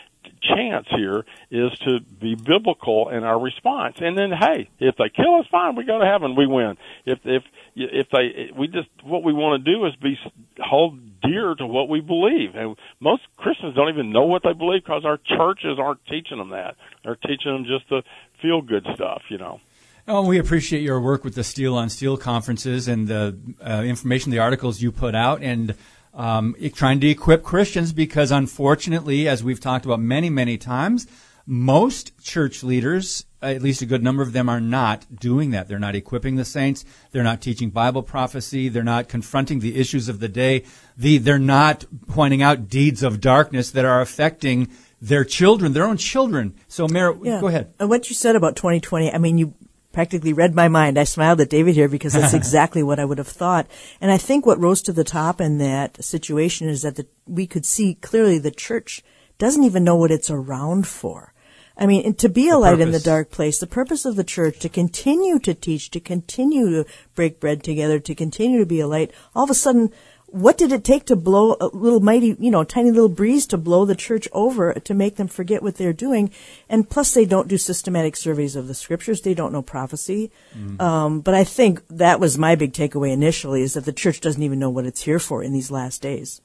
[0.42, 3.96] chance here is to be biblical in our response.
[4.00, 6.76] And then, hey, if they kill us, fine, we go to heaven, we win.
[7.04, 7.42] If if
[7.76, 10.18] if they, we just what we want to do is be
[10.58, 12.54] hold dear to what we believe.
[12.54, 16.50] And most Christians don't even know what they believe because our churches aren't teaching them
[16.50, 16.76] that.
[17.04, 18.02] They're teaching them just the
[18.40, 19.60] feel good stuff, you know.
[20.08, 24.30] Oh, we appreciate your work with the Steel on Steel conferences and the uh, information,
[24.30, 25.74] the articles you put out, and
[26.14, 31.08] um, trying to equip Christians because, unfortunately, as we've talked about many, many times,
[31.44, 35.68] most church leaders, at least a good number of them, are not doing that.
[35.68, 36.84] They're not equipping the saints.
[37.12, 38.68] They're not teaching Bible prophecy.
[38.68, 40.64] They're not confronting the issues of the day.
[40.96, 44.68] The, they're not pointing out deeds of darkness that are affecting
[45.00, 46.54] their children, their own children.
[46.68, 47.40] So, Mary, yeah.
[47.40, 47.74] go ahead.
[47.78, 49.54] And what you said about 2020, I mean, you
[49.92, 50.98] practically read my mind.
[50.98, 53.66] I smiled at David here because that's exactly what I would have thought.
[54.00, 57.46] And I think what rose to the top in that situation is that the, we
[57.46, 59.02] could see clearly the church
[59.38, 61.32] doesn't even know what it's around for.
[61.78, 62.86] I mean, to be a the light purpose.
[62.86, 66.70] in the dark place, the purpose of the church to continue to teach, to continue
[66.70, 69.92] to break bread together, to continue to be a light, all of a sudden
[70.28, 73.56] what did it take to blow a little mighty, you know, tiny little breeze to
[73.56, 76.30] blow the church over to make them forget what they're doing?
[76.68, 79.20] And plus, they don't do systematic surveys of the scriptures.
[79.20, 80.30] They don't know prophecy.
[80.54, 80.80] Mm-hmm.
[80.80, 84.42] Um, but I think that was my big takeaway initially is that the church doesn't
[84.42, 86.40] even know what it's here for in these last days.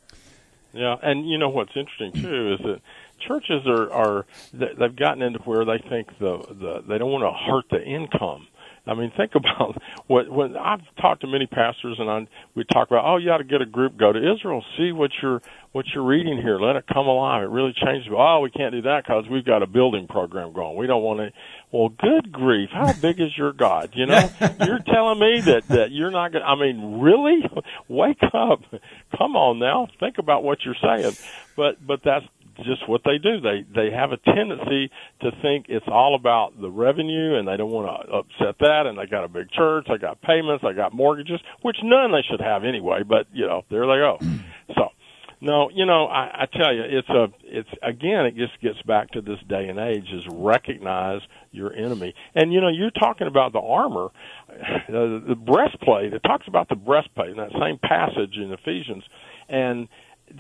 [0.74, 2.82] Yeah, and you know what's interesting too is that
[3.28, 7.52] churches are are they've gotten into where they think the the they don't want to
[7.52, 8.48] hurt the income
[8.88, 12.88] I mean, think about what when I've talked to many pastors, and I, we talk
[12.88, 15.86] about, oh, you ought to get a group, go to Israel, see what you're what
[15.94, 17.44] you're reading here, let it come alive.
[17.44, 18.12] It really changes.
[18.16, 20.76] Oh, we can't do that because we've got a building program going.
[20.76, 21.32] We don't want to.
[21.72, 23.92] Well, good grief, how big is your God?
[23.94, 24.30] You know,
[24.66, 26.44] you're telling me that that you're not going.
[26.44, 27.42] to I mean, really?
[27.88, 28.62] Wake up!
[29.18, 31.14] Come on now, think about what you're saying.
[31.56, 32.26] But but that's
[32.66, 33.40] just what they do.
[33.42, 34.90] They they have a tendency
[35.22, 38.86] to think it's all about the revenue, and they don't want to upset that.
[38.86, 42.24] And they got a big church, they got payments, they got mortgages, which none they
[42.30, 43.04] should have anyway.
[43.08, 44.20] But you know, there they go.
[44.74, 44.88] So,
[45.42, 49.12] no, you know, I, I tell you, it's a it's again, it just gets back
[49.12, 51.22] to this day and age is recognize
[51.52, 52.14] your enemy.
[52.36, 54.10] And you know, you're talking about the armor,
[54.88, 56.14] the, the breastplate.
[56.14, 59.04] It talks about the breastplate in that same passage in Ephesians,
[59.50, 59.90] and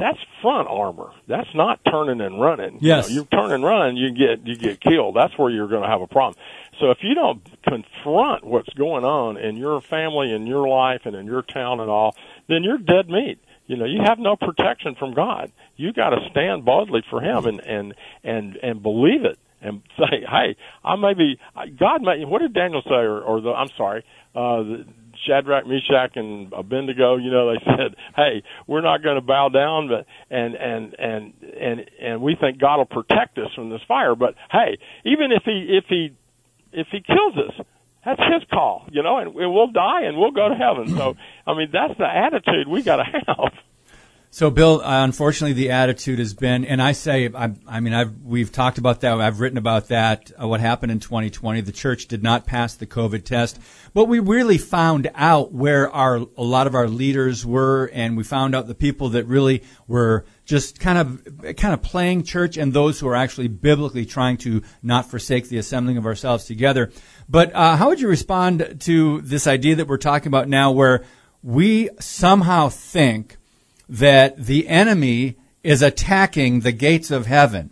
[0.01, 1.11] that's front armor.
[1.27, 2.79] That's not turning and running.
[2.81, 3.09] Yes.
[3.09, 5.15] You, know, you turn and run, you get you get killed.
[5.15, 6.41] That's where you're going to have a problem.
[6.79, 11.15] So if you don't confront what's going on in your family, in your life, and
[11.15, 12.15] in your town and all,
[12.47, 13.37] then you're dead meat.
[13.67, 15.51] You know, you have no protection from God.
[15.75, 20.25] You got to stand boldly for Him and and and and believe it and say,
[20.27, 21.39] "Hey, I may be
[21.77, 22.95] God may." What did Daniel say?
[22.95, 24.03] Or, or the I'm sorry,
[24.35, 24.85] uh, the,
[25.25, 29.87] Shadrach, Meshach, and Abednego, you know, they said, "Hey, we're not going to bow down,
[29.87, 34.15] but and and and and and we think God will protect us from this fire.
[34.15, 36.15] But hey, even if he if he
[36.71, 37.65] if he kills us,
[38.05, 40.87] that's his call, you know, and we'll die and we'll go to heaven.
[40.97, 43.53] So, I mean, that's the attitude we got to have.
[44.33, 48.49] So, Bill, unfortunately, the attitude has been, and I say, I, I mean, I've, we've
[48.49, 49.19] talked about that.
[49.19, 50.31] I've written about that.
[50.41, 51.59] Uh, what happened in 2020?
[51.59, 53.59] The church did not pass the COVID test,
[53.93, 58.23] but we really found out where our a lot of our leaders were, and we
[58.23, 62.71] found out the people that really were just kind of kind of playing church, and
[62.71, 66.89] those who are actually biblically trying to not forsake the assembling of ourselves together.
[67.27, 71.03] But uh, how would you respond to this idea that we're talking about now, where
[71.43, 73.35] we somehow think
[73.89, 77.71] that the enemy is attacking the gates of heaven.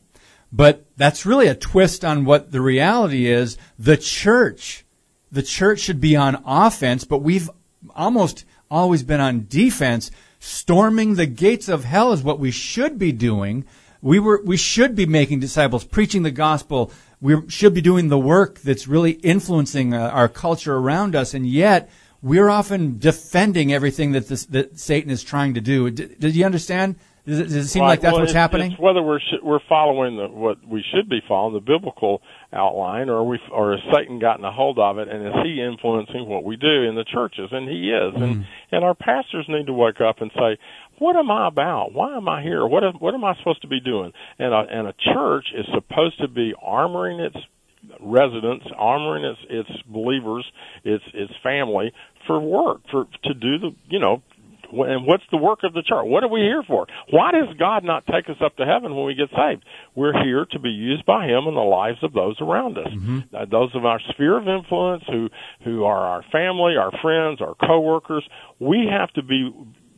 [0.51, 3.57] But that's really a twist on what the reality is.
[3.77, 4.85] The church,
[5.31, 7.49] the church should be on offense, but we've
[7.95, 10.11] almost always been on defense.
[10.39, 13.65] Storming the gates of hell is what we should be doing.
[14.01, 16.91] We were, we should be making disciples, preaching the gospel.
[17.19, 21.33] We should be doing the work that's really influencing uh, our culture around us.
[21.33, 21.89] And yet
[22.21, 25.89] we're often defending everything that, this, that Satan is trying to do.
[25.89, 26.95] Did, did you understand?
[27.25, 27.89] Does it, does it seem right.
[27.89, 28.71] like that's well, what's it's, happening?
[28.71, 33.09] It's whether we're sh- we're following the, what we should be following, the biblical outline,
[33.09, 36.43] or we or has Satan gotten a hold of it, and is he influencing what
[36.43, 37.49] we do in the churches?
[37.51, 38.23] And he is, mm.
[38.23, 40.57] and and our pastors need to wake up and say,
[40.97, 41.93] what am I about?
[41.93, 42.65] Why am I here?
[42.65, 44.11] What am, what am I supposed to be doing?
[44.39, 47.37] And a, and a church is supposed to be armoring its
[47.99, 50.45] residents, armoring its its believers,
[50.83, 51.93] its its family
[52.29, 54.21] for work, for to do the you know.
[54.71, 56.05] And what's the work of the church?
[56.05, 56.85] What are we here for?
[57.09, 59.65] Why does God not take us up to heaven when we get saved?
[59.95, 63.35] We're here to be used by Him in the lives of those around us, mm-hmm.
[63.35, 65.29] uh, those of our sphere of influence, who
[65.63, 68.23] who are our family, our friends, our coworkers.
[68.59, 69.49] We have to be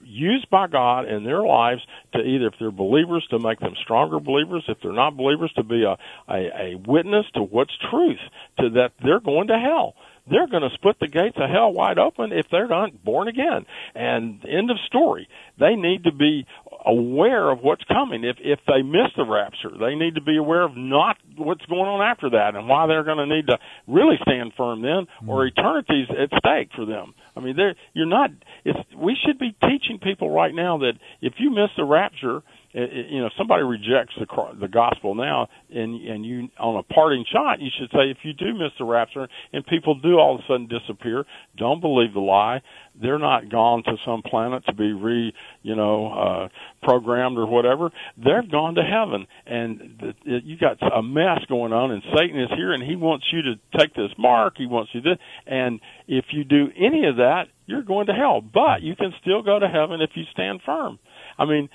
[0.05, 1.81] used by God in their lives
[2.13, 4.63] to either, if they're believers, to make them stronger believers.
[4.69, 5.97] If they're not believers, to be a
[6.31, 8.19] a, a witness to what's truth,
[8.59, 9.95] to that they're going to hell
[10.29, 13.65] they're going to split the gates of hell wide open if they're not born again.
[13.95, 15.27] And end of story.
[15.59, 16.45] They need to be
[16.85, 18.23] aware of what's coming.
[18.23, 21.89] If if they miss the rapture, they need to be aware of not what's going
[21.89, 23.57] on after that and why they're going to need to
[23.87, 25.51] really stand firm then, or mm.
[25.51, 27.13] eternity's at stake for them.
[27.35, 28.31] I mean, they're, you're not.
[28.65, 32.41] It's we should be teaching people right now that if you miss the rapture
[32.73, 34.25] you know, somebody rejects the
[34.59, 38.33] the gospel now, and and you on a parting shot, you should say, if you
[38.33, 41.25] do miss the rapture, and people do all of a sudden disappear,
[41.57, 42.61] don't believe the lie.
[43.01, 46.47] They're not gone to some planet to be re, you know, uh,
[46.83, 47.89] programmed or whatever.
[48.17, 52.49] They've gone to heaven, and the, you got a mess going on, and Satan is
[52.55, 54.53] here, and he wants you to take this mark.
[54.57, 58.41] He wants you to, and if you do any of that, you're going to hell.
[58.41, 60.99] But you can still go to heaven if you stand firm.
[61.41, 61.69] I mean,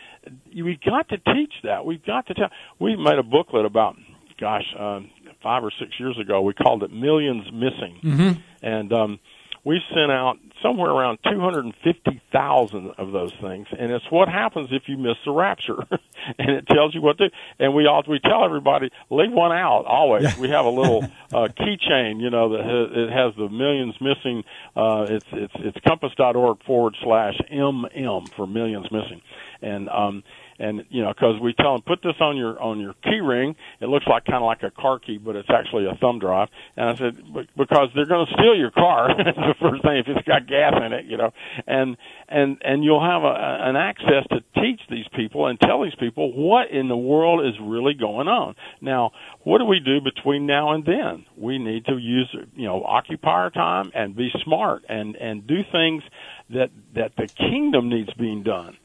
[0.54, 1.84] we've got to teach that.
[1.84, 2.50] We've got to tell.
[2.78, 3.96] We made a booklet about,
[4.38, 5.10] gosh, um,
[5.42, 6.40] five or six years ago.
[6.42, 8.40] We called it Millions Missing, mm-hmm.
[8.62, 9.18] and um,
[9.66, 14.96] we sent out somewhere around 250,000 of those things, and it's what happens if you
[14.96, 15.78] miss the rapture,
[16.38, 17.30] and it tells you what to.
[17.58, 20.38] And we all we tell everybody leave one out always.
[20.38, 21.02] We have a little
[21.34, 24.44] uh, keychain, you know, that has, it has the millions missing.
[24.76, 29.20] Uh, it's it's it's compass.org forward slash mm for millions missing,
[29.62, 30.22] and um,
[30.58, 33.56] and you know because we tell them put this on your on your key ring.
[33.80, 36.48] It looks like kind of like a car key but it's actually a thumb drive.
[36.76, 37.16] And i said
[37.56, 39.10] because they're going to steal your car.
[39.36, 41.32] The first thing if it's got gas in it you know.
[41.66, 41.96] And
[42.28, 46.32] and and you'll have a, an access to teach these people and tell these people
[46.32, 48.54] what in the world is really going on.
[48.80, 49.12] Now
[49.44, 51.26] what do we do between now and then?
[51.36, 55.62] We need to use you know occupy our time and be smart and and do
[55.70, 56.02] things
[56.50, 58.76] that that the kingdom needs being done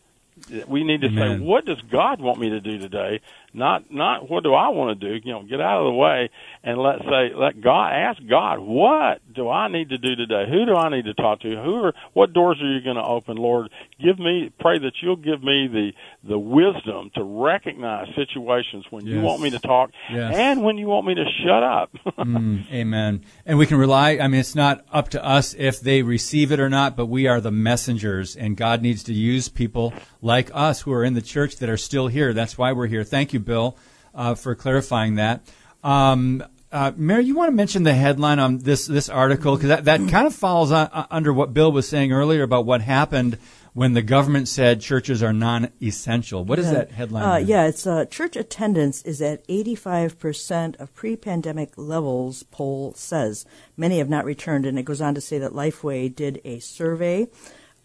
[0.67, 1.39] we need to Amen.
[1.39, 3.21] say, what does God want me to do today?
[3.53, 5.21] Not not what do I want to do?
[5.25, 6.29] You know, get out of the way
[6.63, 10.45] and let's say let God ask God, what do I need to do today?
[10.49, 11.49] Who do I need to talk to?
[11.49, 13.69] Who are what doors are you going to open, Lord?
[14.01, 15.91] Give me pray that you'll give me the
[16.23, 19.15] the wisdom to recognize situations when yes.
[19.15, 20.33] you want me to talk yes.
[20.33, 21.91] and when you want me to shut up.
[22.19, 23.25] mm, amen.
[23.45, 26.59] And we can rely I mean it's not up to us if they receive it
[26.61, 30.81] or not, but we are the messengers and God needs to use people like us
[30.81, 32.33] who are in the church that are still here.
[32.33, 33.03] That's why we're here.
[33.03, 33.77] Thank you Bill,
[34.13, 35.41] uh, for clarifying that.
[35.83, 39.85] Um, uh, Mary, you want to mention the headline on this this article because that,
[39.85, 43.37] that kind of falls on, uh, under what Bill was saying earlier about what happened
[43.73, 46.43] when the government said churches are non-essential.
[46.43, 46.73] What is yeah.
[46.73, 47.23] that headline?
[47.23, 52.43] Uh, yeah, it's uh, church attendance is at 85% of pre-pandemic levels.
[52.43, 53.45] Poll says
[53.77, 57.27] many have not returned, and it goes on to say that Lifeway did a survey.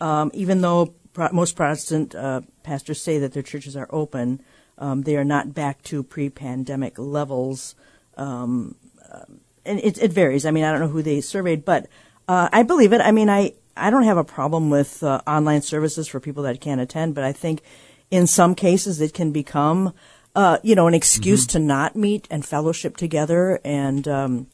[0.00, 4.42] Um, even though pro- most Protestant uh, pastors say that their churches are open,
[4.78, 7.74] um, they are not back to pre-pandemic levels,
[8.16, 8.74] um,
[9.10, 9.24] uh,
[9.64, 10.44] and it, it, varies.
[10.44, 11.86] I mean, I don't know who they surveyed, but
[12.28, 13.00] uh, I believe it.
[13.00, 16.60] I mean, I I don't have a problem with uh, online services for people that
[16.60, 17.62] can't attend, but I think
[18.10, 19.92] in some cases it can become,
[20.34, 21.58] uh, you know, an excuse mm-hmm.
[21.58, 23.60] to not meet and fellowship together.
[23.64, 24.46] And um,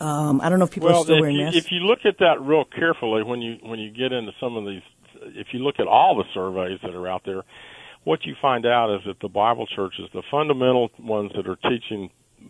[0.00, 1.58] um, I don't know if people well, are still wearing you, masks.
[1.58, 4.64] If you look at that real carefully, when you when you get into some of
[4.64, 4.82] these,
[5.22, 7.42] if you look at all the surveys that are out there
[8.08, 12.08] what you find out is that the Bible churches, the fundamental ones that are teaching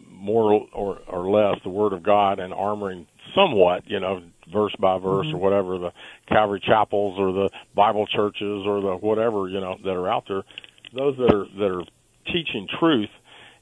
[0.08, 4.98] more or, or less the Word of God and armoring somewhat, you know, verse by
[4.98, 5.34] verse mm-hmm.
[5.34, 5.90] or whatever, the
[6.28, 10.44] Calvary chapels or the Bible churches or the whatever, you know, that are out there,
[10.94, 11.84] those that are that are
[12.26, 13.10] teaching truth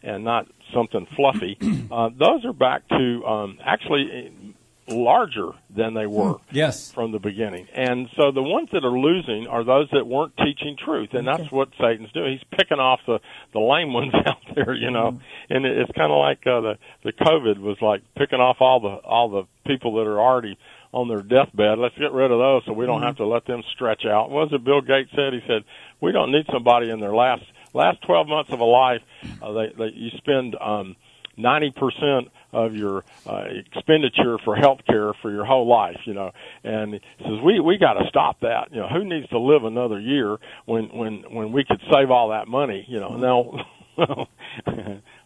[0.02, 1.56] and not something fluffy,
[1.90, 4.54] uh, those are back to um, actually
[4.88, 6.56] larger than they were hmm.
[6.56, 6.92] yes.
[6.92, 7.66] from the beginning.
[7.74, 11.50] And so the ones that are losing are those that weren't teaching truth, and that's
[11.50, 12.32] what Satan's doing.
[12.32, 13.18] He's picking off the
[13.52, 15.12] the lame ones out there, you know.
[15.12, 18.80] mm And it's kind of like uh, the the COVID was like picking off all
[18.80, 20.58] the all the people that are already
[20.92, 21.78] on their deathbed.
[21.78, 24.30] Let's get rid of those so we don't mm have to let them stretch out.
[24.30, 25.32] What was it Bill Gates said?
[25.32, 25.64] He said
[26.00, 29.02] we don't need somebody in their last last 12 months of a life.
[29.42, 30.96] Uh, they, they you spend um
[31.38, 36.30] 90% of your uh, expenditure for health care for your whole life, you know.
[36.64, 38.68] And he says we we got to stop that.
[38.70, 42.30] You know, who needs to live another year when when when we could save all
[42.30, 43.16] that money, you know.
[43.16, 43.66] Now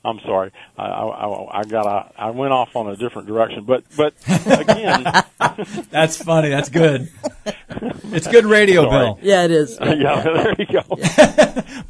[0.05, 0.51] I'm sorry.
[0.79, 5.05] I, I, I got a, I went off on a different direction, but but again,
[5.91, 6.49] that's funny.
[6.49, 7.11] That's good.
[8.13, 9.07] It's good radio, sorry.
[9.07, 9.19] Bill.
[9.23, 9.79] Yeah, it is.
[9.81, 10.83] yeah, there you go.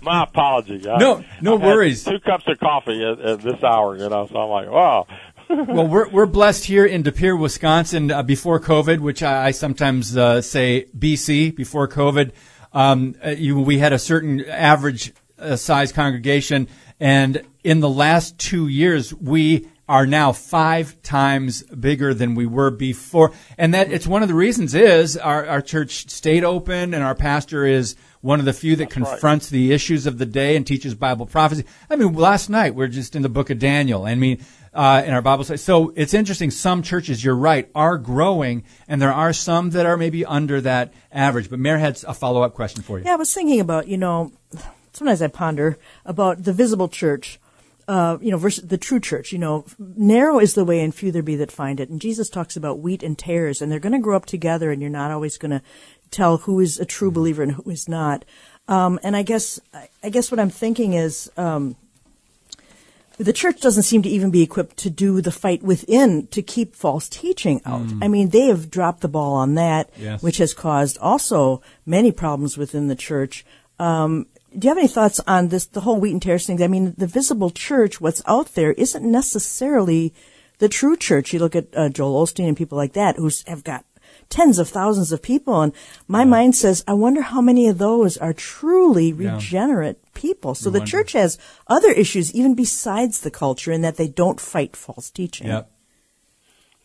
[0.02, 0.78] My apology.
[0.84, 2.04] no, no I worries.
[2.04, 4.26] Two cups of coffee at, at this hour, you know.
[4.30, 5.06] So I'm like, wow.
[5.48, 8.10] well, we're we're blessed here in De Pere, Wisconsin.
[8.10, 12.32] Uh, before COVID, which I, I sometimes uh, say BC before COVID,
[12.72, 16.68] Um, uh, you, we had a certain average uh, size congregation,
[17.00, 22.70] and in the last two years, we are now five times bigger than we were
[22.70, 23.32] before.
[23.58, 27.16] And that it's one of the reasons is our, our church stayed open and our
[27.16, 29.52] pastor is one of the few that That's confronts right.
[29.52, 31.64] the issues of the day and teaches Bible prophecy.
[31.90, 34.04] I mean, last night we're just in the book of Daniel.
[34.06, 35.58] I mean, uh, in our Bible study.
[35.58, 36.52] So it's interesting.
[36.52, 40.94] Some churches, you're right, are growing, and there are some that are maybe under that
[41.10, 41.50] average.
[41.50, 43.04] But Mary had a follow up question for you.
[43.04, 44.30] Yeah, I was thinking about, you know,
[44.92, 47.38] sometimes I ponder about the visible church,
[47.88, 49.32] uh, you know, versus the true church.
[49.32, 51.88] You know, narrow is the way and few there be that find it.
[51.88, 54.80] And Jesus talks about wheat and tares, and they're going to grow up together, and
[54.80, 55.62] you're not always going to
[56.10, 58.24] tell who is a true believer and who is not.
[58.68, 59.58] Um, and I guess,
[60.02, 61.76] I guess what I'm thinking is, um,
[63.16, 66.74] the church doesn't seem to even be equipped to do the fight within to keep
[66.74, 67.86] false teaching out.
[68.00, 70.22] I mean, they have dropped the ball on that, Yes.
[70.22, 73.44] which has caused also many problems within the church.
[73.78, 74.26] Um,
[74.56, 76.62] do you have any thoughts on this, the whole wheat and tares thing?
[76.62, 80.12] I mean, the visible church, what's out there, isn't necessarily
[80.58, 81.32] the true church.
[81.32, 83.84] You look at uh, Joel Osteen and people like that who have got
[84.28, 85.72] tens of thousands of people, and
[86.06, 89.34] my mind says, I wonder how many of those are truly Yeah.
[89.34, 90.54] regenerate people.
[90.54, 90.90] So You the wonder.
[90.90, 95.48] church has other issues even besides the culture in that they don't fight false teaching.
[95.48, 95.70] Yep.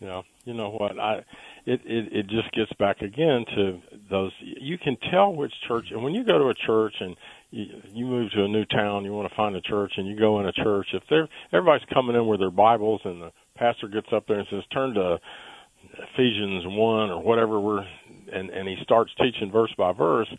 [0.01, 0.99] Yeah, you know what?
[0.99, 1.23] I
[1.65, 4.31] it, it it just gets back again to those.
[4.41, 7.15] You can tell which church, and when you go to a church and
[7.51, 10.17] you, you move to a new town, you want to find a church, and you
[10.17, 10.87] go in a church.
[10.93, 14.47] If they're everybody's coming in with their Bibles, and the pastor gets up there and
[14.49, 15.19] says, "Turn to
[16.13, 17.85] Ephesians one or whatever we're,"
[18.31, 20.29] and and he starts teaching verse by verse,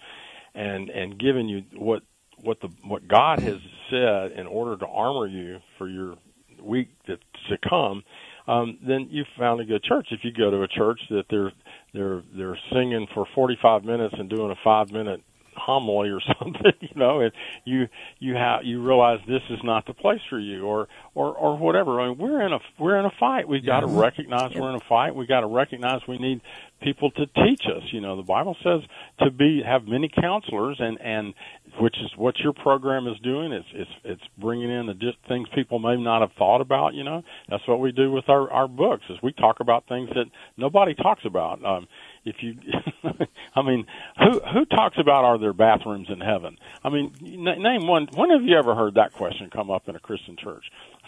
[0.54, 2.02] and and giving you what
[2.42, 3.58] what the what God has
[3.90, 6.16] said in order to armor you for your
[6.62, 8.02] week that's to come
[8.48, 10.08] um, then you've found a good church.
[10.10, 11.52] If you go to a church that they're
[11.92, 15.20] they're they're singing for 45 minutes and doing a five minute
[15.56, 17.32] homily or something, you know, and
[17.64, 17.88] you
[18.18, 22.00] you have you realize this is not the place for you, or or or whatever.
[22.00, 23.48] I mean, we're in a we're in a fight.
[23.48, 25.14] We've got to recognize we're in a fight.
[25.14, 26.40] We've got to recognize we need
[26.82, 27.82] people to teach us.
[27.92, 28.80] You know, the Bible says
[29.20, 31.34] to be have many counselors, and and
[31.80, 33.52] which is what your program is doing.
[33.52, 36.94] It's it's it's bringing in the just things people may not have thought about.
[36.94, 39.04] You know, that's what we do with our our books.
[39.10, 40.26] Is we talk about things that
[40.56, 41.64] nobody talks about.
[41.64, 41.88] Um,
[42.26, 42.56] if you,
[43.54, 43.86] I mean,
[44.18, 46.58] who who talks about are there bathrooms in heaven?
[46.82, 48.08] I mean, n- name one.
[48.14, 50.64] When have you ever heard that question come up in a Christian church?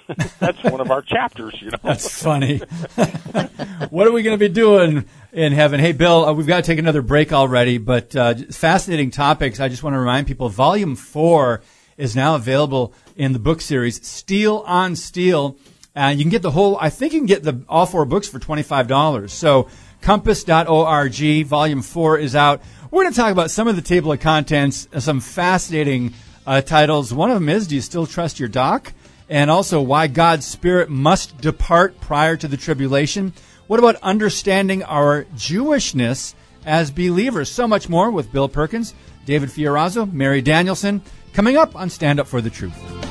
[0.39, 1.79] That's one of our chapters, you know.
[1.83, 2.59] That's funny.
[3.91, 5.81] what are we going to be doing in heaven?
[5.81, 9.61] Hey, Bill, uh, we've got to take another break already, but uh, fascinating topics.
[9.61, 11.61] I just want to remind people Volume 4
[11.99, 15.59] is now available in the book series, Steel on Steel.
[15.95, 18.29] Uh, you can get the whole, I think you can get the all four books
[18.29, 19.29] for $25.
[19.29, 19.69] So
[20.01, 22.63] compass.org, Volume 4 is out.
[22.91, 26.15] We're going to talk about some of the table of contents, uh, some fascinating
[26.47, 27.13] uh, titles.
[27.13, 28.93] One of them is Do You Still Trust Your Doc?
[29.29, 33.33] and also why God's Spirit must depart prior to the tribulation.
[33.67, 36.35] What about understanding our Jewishness
[36.65, 37.51] as believers?
[37.51, 38.95] So much more with Bill Perkins,
[39.27, 43.08] David Fiorazo, Mary Danielsen, coming up on Stand Up for the Truth.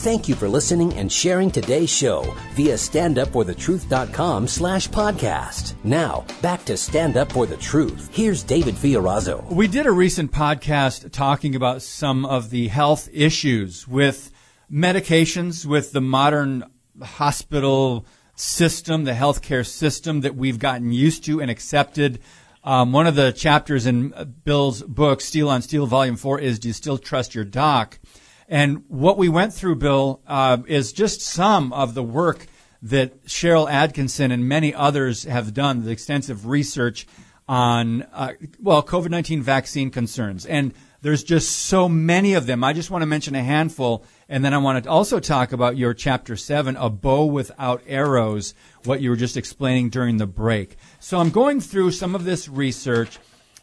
[0.00, 2.22] Thank you for listening and sharing today's show
[2.54, 5.74] via standupforthetruth.com slash podcast.
[5.84, 8.08] Now, back to Stand Up For The Truth.
[8.10, 9.46] Here's David Fiorazo.
[9.52, 14.32] We did a recent podcast talking about some of the health issues with
[14.72, 16.64] medications, with the modern
[17.02, 22.20] hospital system, the healthcare system that we've gotten used to and accepted.
[22.64, 26.68] Um, one of the chapters in Bill's book, Steel on Steel, Volume 4, is Do
[26.68, 27.98] You Still Trust Your Doc?
[28.50, 32.46] And what we went through, Bill, uh, is just some of the work
[32.82, 37.06] that Sharyl Attkisson and many others have done, the extensive research
[37.48, 40.46] on, uh, well, COVID 19 vaccine concerns.
[40.46, 42.64] And there's just so many of them.
[42.64, 44.04] I just want to mention a handful.
[44.28, 48.54] And then I want to also talk about your chapter seven, A Bow Without Arrows,
[48.84, 50.76] what you were just explaining during the break.
[50.98, 53.18] So I'm going through some of this research,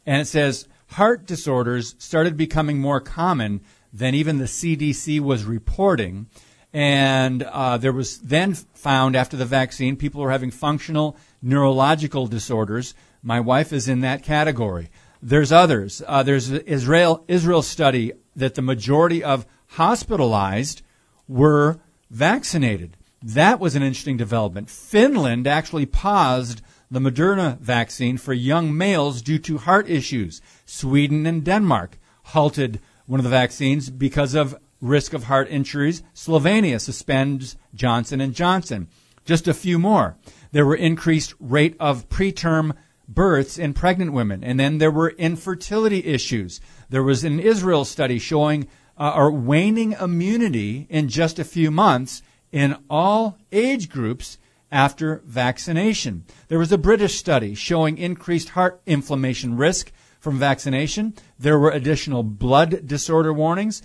[0.06, 3.62] and it says heart disorders started becoming more common
[3.98, 6.28] than even the CDC was reporting.
[6.72, 12.93] And uh, there was then found after the vaccine, people were having functional neurological disorders.
[13.24, 14.89] My wife is in that category.
[15.22, 16.04] There's others.
[16.06, 20.84] Uh, there's an Israel Israel study that the majority of hospitalized
[21.28, 21.80] were
[22.12, 22.98] vaccinated.
[23.24, 24.70] That was an interesting development.
[24.70, 30.41] Finland actually paused the Moderna vaccine for young males due to heart issues.
[30.66, 36.03] Sweden and Denmark halted one of the vaccines because of risk of heart injuries.
[36.14, 38.88] Slovenia suspends Johnson and Johnson.
[39.26, 40.18] Just a few more.
[40.51, 42.76] There were increased rate of preterm
[43.08, 44.43] births in pregnant women.
[44.43, 46.62] And then there were infertility issues.
[46.89, 52.22] There was an Israel study showing uh, or waning immunity in just a few months
[52.51, 54.38] in all age groups
[54.72, 56.26] after vaccination.
[56.47, 61.13] There was a British study showing increased heart inflammation risk from vaccination.
[61.39, 63.82] There were additional blood disorder warnings.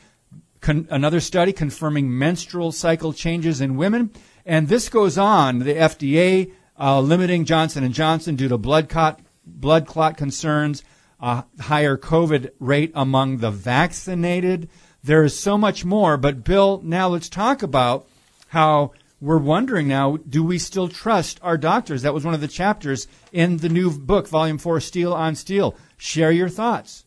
[0.60, 4.10] Con- another study confirming menstrual cycle changes in women.
[4.46, 5.60] And this goes on.
[5.60, 10.82] The FDA uh, limiting Johnson and Johnson due to blood clot, blood clot concerns,
[11.20, 14.68] a higher COVID rate among the vaccinated.
[15.04, 16.16] There is so much more.
[16.16, 18.08] But Bill, now let's talk about
[18.48, 22.02] how we're wondering now, do we still trust our doctors?
[22.02, 25.76] That was one of the chapters in the new book, Volume 4, Steel on Steel.
[26.02, 27.04] Share your thoughts.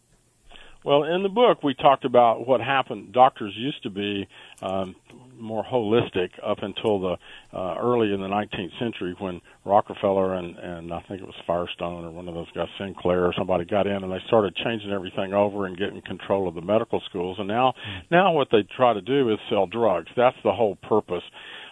[0.85, 3.11] Well, in the book, we talked about what happened.
[3.11, 4.25] Doctors used to be
[4.61, 4.95] um,
[5.37, 7.17] more holistic up until the
[7.51, 12.05] uh, early in the 19th century when Rockefeller and and I think it was Firestone
[12.05, 15.33] or one of those guys Sinclair or somebody got in and they started changing everything
[15.33, 18.01] over and getting control of the medical schools and now mm.
[18.11, 20.07] now what they try to do is sell drugs.
[20.15, 21.23] That's the whole purpose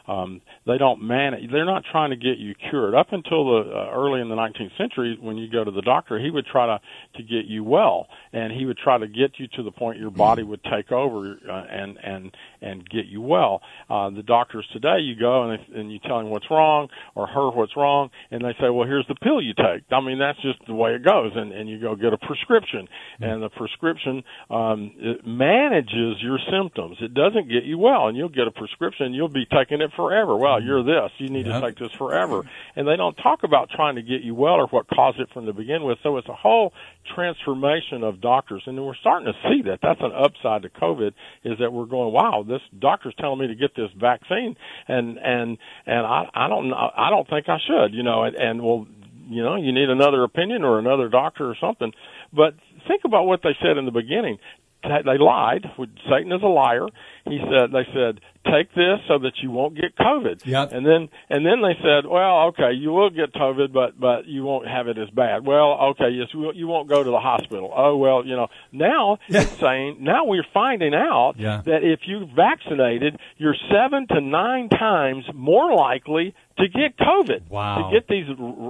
[0.07, 1.49] um, they don't manage.
[1.51, 2.93] They're not trying to get you cured.
[2.93, 6.19] Up until the uh, early in the 19th century, when you go to the doctor,
[6.19, 6.81] he would try to
[7.15, 10.11] to get you well, and he would try to get you to the point your
[10.11, 13.61] body would take over uh, and and and get you well.
[13.89, 17.49] Uh, the doctors today, you go and and you tell him what's wrong or her
[17.51, 19.84] what's wrong, and they say, well, here's the pill you take.
[19.91, 22.88] I mean, that's just the way it goes, and and you go get a prescription,
[23.20, 26.97] and the prescription um, it manages your symptoms.
[27.01, 30.36] It doesn't get you well, and you'll get a prescription, you'll be taking it forever.
[30.36, 30.68] Well, mm-hmm.
[30.68, 31.11] you're this.
[31.18, 31.61] You need yep.
[31.61, 32.43] to take this forever.
[32.76, 35.45] And they don't talk about trying to get you well or what caused it from
[35.45, 35.97] the begin with.
[36.03, 36.74] So it's a whole
[37.16, 38.64] transformation of doctors.
[38.66, 39.80] And we're starting to see that.
[39.82, 43.55] That's an upside to COVID is that we're going, wow, this doctor's telling me to
[43.55, 44.55] get this vaccine.
[44.87, 48.61] And, and, and I, I don't I don't think I should, you know, and, and
[48.61, 48.87] well,
[49.29, 51.91] you know, you need another opinion or another doctor or something.
[52.31, 52.55] But
[52.87, 54.37] think about what they said in the beginning
[54.84, 55.65] they lied.
[56.09, 56.88] Satan is a liar.
[57.25, 60.45] He said they said take this so that you won't get COVID.
[60.45, 60.73] Yep.
[60.73, 64.43] And then and then they said, well, okay, you will get COVID, but but you
[64.43, 65.45] won't have it as bad.
[65.45, 67.71] Well, okay, yes, you won't go to the hospital.
[67.75, 68.47] Oh well, you know.
[68.71, 71.61] Now it's saying now we're finding out yeah.
[71.65, 77.49] that if you vaccinated, you're seven to nine times more likely to get COVID.
[77.49, 77.89] Wow.
[77.89, 78.27] To get these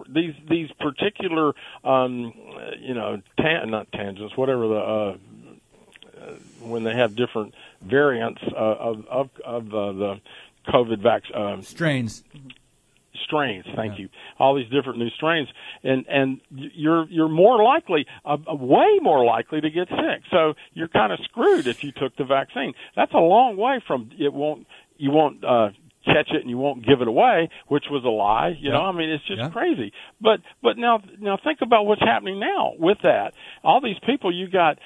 [0.09, 1.53] these these particular
[1.83, 2.33] um
[2.79, 5.17] you know tan- not tangents, whatever the uh
[6.61, 10.21] when they have different variants uh, of of, of uh, the
[10.67, 12.23] COVID vaccine uh, strains.
[13.25, 14.03] Strains, thank yeah.
[14.05, 14.09] you.
[14.39, 15.47] All these different new strains,
[15.83, 20.23] and and you're you're more likely, uh, way more likely to get sick.
[20.31, 22.73] So you're kind of screwed if you took the vaccine.
[22.95, 24.67] That's a long way from it won't
[24.97, 25.69] you won't uh,
[26.05, 28.55] catch it and you won't give it away, which was a lie.
[28.59, 29.49] You know, I mean, it's just yeah.
[29.49, 29.91] crazy.
[30.21, 33.33] But but now now think about what's happening now with that.
[33.63, 34.79] All these people, you got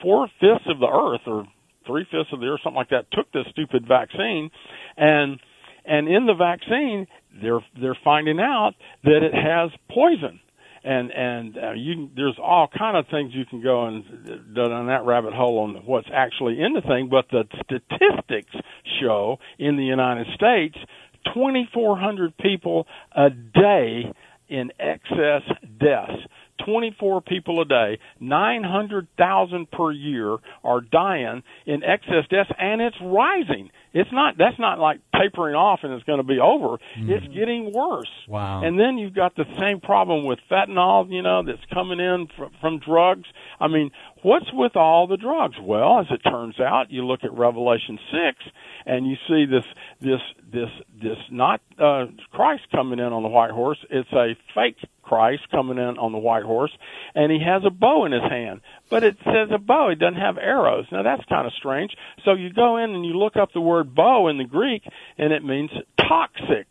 [0.00, 1.46] four fifths of the earth or
[1.86, 4.50] three fifths of the earth, something like that, took this stupid vaccine,
[4.96, 5.40] and
[5.84, 7.06] and in the vaccine,
[7.42, 8.72] they're they're finding out
[9.04, 10.40] that it has poison
[10.84, 14.04] and and uh, you there's all kind of things you can go and
[14.54, 18.54] down that rabbit hole on what's actually in the thing but the statistics
[19.00, 20.76] show in the United States
[21.32, 24.12] 2400 people a day
[24.48, 25.42] in excess
[25.80, 26.20] deaths
[26.64, 33.70] 24 people a day, 900,000 per year are dying in excess deaths and it's rising.
[33.94, 36.78] It's not that's not like tapering off and it's going to be over.
[36.98, 37.10] Mm.
[37.10, 38.10] It's getting worse.
[38.28, 38.64] Wow.
[38.64, 42.50] And then you've got the same problem with fentanyl, you know, that's coming in from,
[42.60, 43.28] from drugs.
[43.60, 43.92] I mean,
[44.22, 45.54] what's with all the drugs?
[45.62, 48.52] Well, as it turns out, you look at Revelation 6
[48.86, 49.64] and you see this
[50.00, 50.20] this
[50.52, 50.70] this
[51.00, 55.78] this not uh Christ coming in on the white horse, it's a fake Christ coming
[55.78, 56.72] in on the white horse,
[57.14, 58.60] and he has a bow in his hand.
[58.90, 60.86] But it says a bow, it doesn't have arrows.
[60.90, 61.92] Now that's kind of strange.
[62.24, 64.82] So you go in and you look up the word bow in the Greek,
[65.18, 66.66] and it means toxic.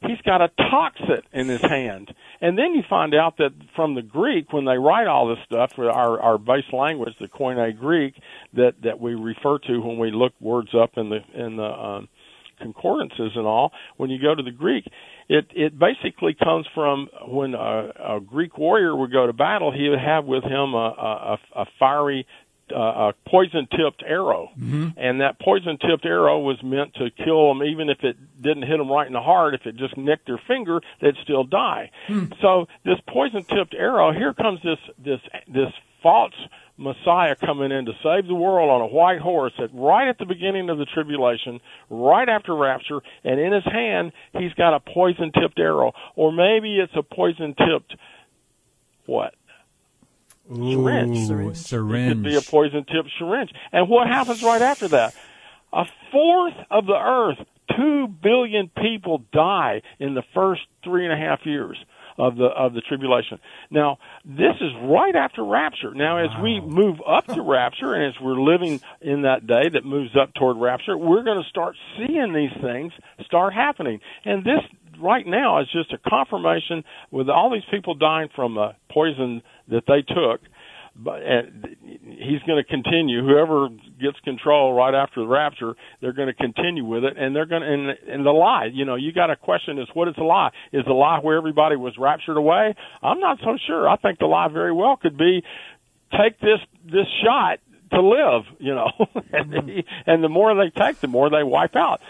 [0.00, 2.14] He's got a toxin in his hand.
[2.40, 5.72] And then you find out that from the Greek, when they write all this stuff,
[5.76, 8.14] our, our base language, the Koine Greek,
[8.54, 12.08] that, that we refer to when we look words up in the, in the, um,
[12.60, 14.84] concordances and all, when you go to the Greek,
[15.28, 19.88] it it basically comes from when a, a Greek warrior would go to battle, he
[19.88, 22.26] would have with him a, a, a fiery
[22.74, 22.78] uh,
[23.10, 24.88] a poison tipped arrow, mm-hmm.
[24.96, 28.78] and that poison tipped arrow was meant to kill them, even if it didn't hit
[28.78, 29.54] them right in the heart.
[29.54, 31.90] If it just nicked their finger, they'd still die.
[32.08, 32.32] Mm.
[32.40, 35.72] So this poison tipped arrow, here comes this this this
[36.02, 36.34] false
[36.78, 40.26] Messiah coming in to save the world on a white horse at right at the
[40.26, 41.60] beginning of the tribulation,
[41.90, 46.78] right after rapture, and in his hand he's got a poison tipped arrow, or maybe
[46.78, 47.94] it's a poison tipped
[49.08, 49.34] what?
[50.52, 51.26] Ooh, syringe.
[51.26, 51.56] syringe.
[51.56, 52.10] syringe.
[52.10, 53.50] It could be a poison tipped syringe.
[53.72, 55.14] And what happens right after that?
[55.72, 57.38] A fourth of the earth,
[57.74, 61.78] two billion people die in the first three and a half years
[62.18, 63.38] of the of the tribulation.
[63.70, 65.94] Now, this is right after rapture.
[65.94, 66.42] Now, as wow.
[66.42, 70.34] we move up to rapture, and as we're living in that day that moves up
[70.34, 72.92] toward rapture, we're going to start seeing these things
[73.24, 74.00] start happening.
[74.24, 74.60] And this
[75.00, 79.84] right now is just a confirmation with all these people dying from a poison that
[79.86, 80.40] they took
[80.96, 81.42] but uh,
[81.82, 83.24] he's going to continue.
[83.24, 83.68] Whoever
[84.00, 87.62] gets control right after the rapture, they're going to continue with it, and they're going
[87.62, 87.68] to.
[87.68, 90.50] And, and the lie, you know, you got a question is what is the lie?
[90.72, 92.74] Is the lie where everybody was raptured away?
[93.02, 93.88] I'm not so sure.
[93.88, 95.42] I think the lie very well could be
[96.12, 97.60] take this this shot
[97.92, 98.90] to live, you know,
[99.32, 99.66] and, mm-hmm.
[99.66, 102.00] the, and the more they take, the more they wipe out.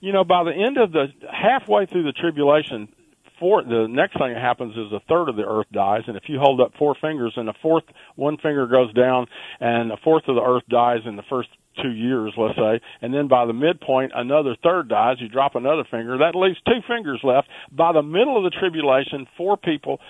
[0.00, 2.88] You know, by the end of the halfway through the tribulation,
[3.40, 6.24] four, the next thing that happens is a third of the earth dies, and if
[6.28, 7.84] you hold up four fingers and a fourth,
[8.14, 9.26] one finger goes down,
[9.58, 11.48] and a fourth of the earth dies in the first
[11.82, 15.16] two years, let's say, and then by the midpoint, another third dies.
[15.20, 16.18] You drop another finger.
[16.18, 17.48] That leaves two fingers left.
[17.72, 20.00] By the middle of the tribulation, four people,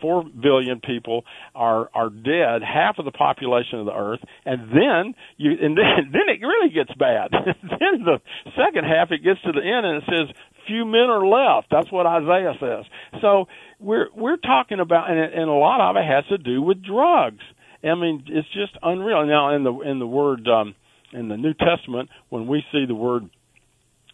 [0.00, 1.24] four billion people
[1.54, 6.10] are are dead, half of the population of the earth, and then you and then
[6.12, 7.30] then it really gets bad.
[7.34, 8.18] then the
[8.56, 10.36] second half it gets to the end and it says
[10.70, 11.68] few men are left.
[11.70, 12.84] That's what Isaiah says.
[13.20, 13.46] So
[13.80, 17.42] we're we're talking about, and, and a lot of it has to do with drugs.
[17.82, 19.26] I mean, it's just unreal.
[19.26, 20.74] Now, in the in the word um,
[21.12, 23.28] in the New Testament, when we see the word,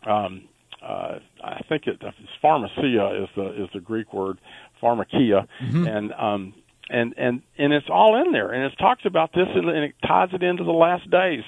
[0.09, 0.49] um,
[0.83, 4.39] uh, I think it, it's pharmacia is the is the Greek word,
[4.83, 5.87] pharmakia, mm-hmm.
[5.87, 6.55] and um,
[6.89, 10.29] and and and it's all in there, and it talks about this, and it ties
[10.33, 11.43] it into the last days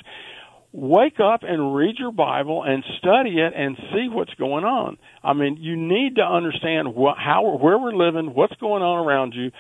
[0.73, 4.99] wake up and read your Bible and study it and see what's going on.
[5.23, 9.35] I mean, you need to understand what, how, where we're living, what's going on around
[9.35, 9.51] you.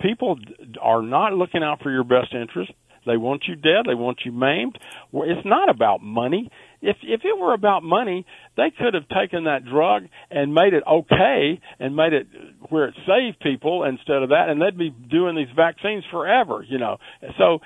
[0.00, 0.38] People
[0.80, 2.72] are not looking out for your best interest.
[3.06, 3.84] They want you dead.
[3.86, 4.78] They want you maimed.
[5.12, 6.50] It's not about money.
[6.82, 8.26] If if it were about money,
[8.56, 12.26] they could have taken that drug and made it okay and made it
[12.68, 16.64] where it saved people instead of that, and they'd be doing these vaccines forever.
[16.68, 16.98] You know,
[17.38, 17.60] so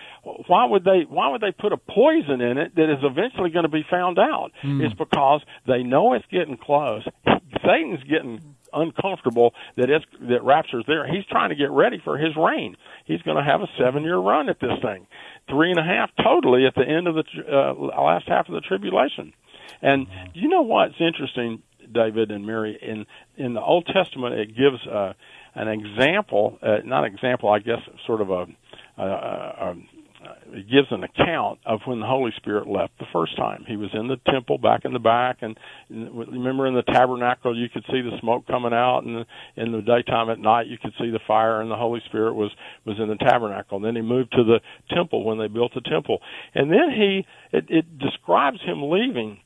[0.47, 3.65] why would they why would they put a poison in it that is eventually going
[3.65, 4.53] to be found out?
[4.63, 4.85] Mm.
[4.85, 7.03] It's because they know it's getting close.
[7.65, 8.41] Satan's getting
[8.73, 11.07] uncomfortable that it's that rapture's there.
[11.07, 12.77] He's trying to get ready for his reign.
[13.05, 15.07] He's going to have a seven year run at this thing,
[15.49, 18.61] three and a half totally at the end of the uh, last half of the
[18.61, 19.33] tribulation.
[19.83, 22.79] And you know what's interesting, David and Mary?
[22.81, 25.13] In in the Old Testament, it gives uh,
[25.55, 28.47] an example, uh, not example, I guess, sort of a,
[28.99, 29.77] a, a,
[30.71, 33.65] gives an account of when the Holy Spirit left the first time.
[33.67, 35.59] He was in the temple back in the back, and
[35.91, 40.31] remember in the tabernacle you could see the smoke coming out, and in the daytime
[40.31, 42.51] at night you could see the fire, and the Holy Spirit was
[42.85, 43.77] was in the tabernacle.
[43.77, 44.61] And then he moved to the
[44.95, 46.19] temple when they built the temple,
[46.55, 49.39] and then he it, it describes him leaving,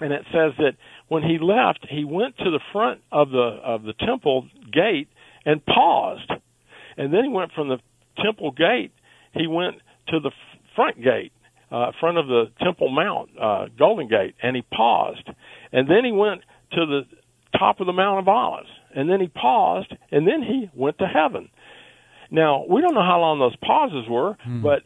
[0.00, 0.76] and it says that
[1.08, 5.08] when he left, he went to the front of the of the temple gate
[5.44, 6.30] and paused,
[6.96, 7.78] and then he went from the
[8.22, 8.92] temple gate.
[9.34, 9.76] He went
[10.08, 10.30] to the
[10.74, 11.32] front gate,
[11.70, 15.28] uh, front of the Temple Mount, uh, Golden Gate, and he paused.
[15.72, 16.42] And then he went
[16.72, 17.02] to the
[17.58, 18.68] top of the Mount of Olives.
[18.94, 21.48] And then he paused, and then he went to heaven.
[22.30, 24.62] Now, we don't know how long those pauses were, hmm.
[24.62, 24.82] but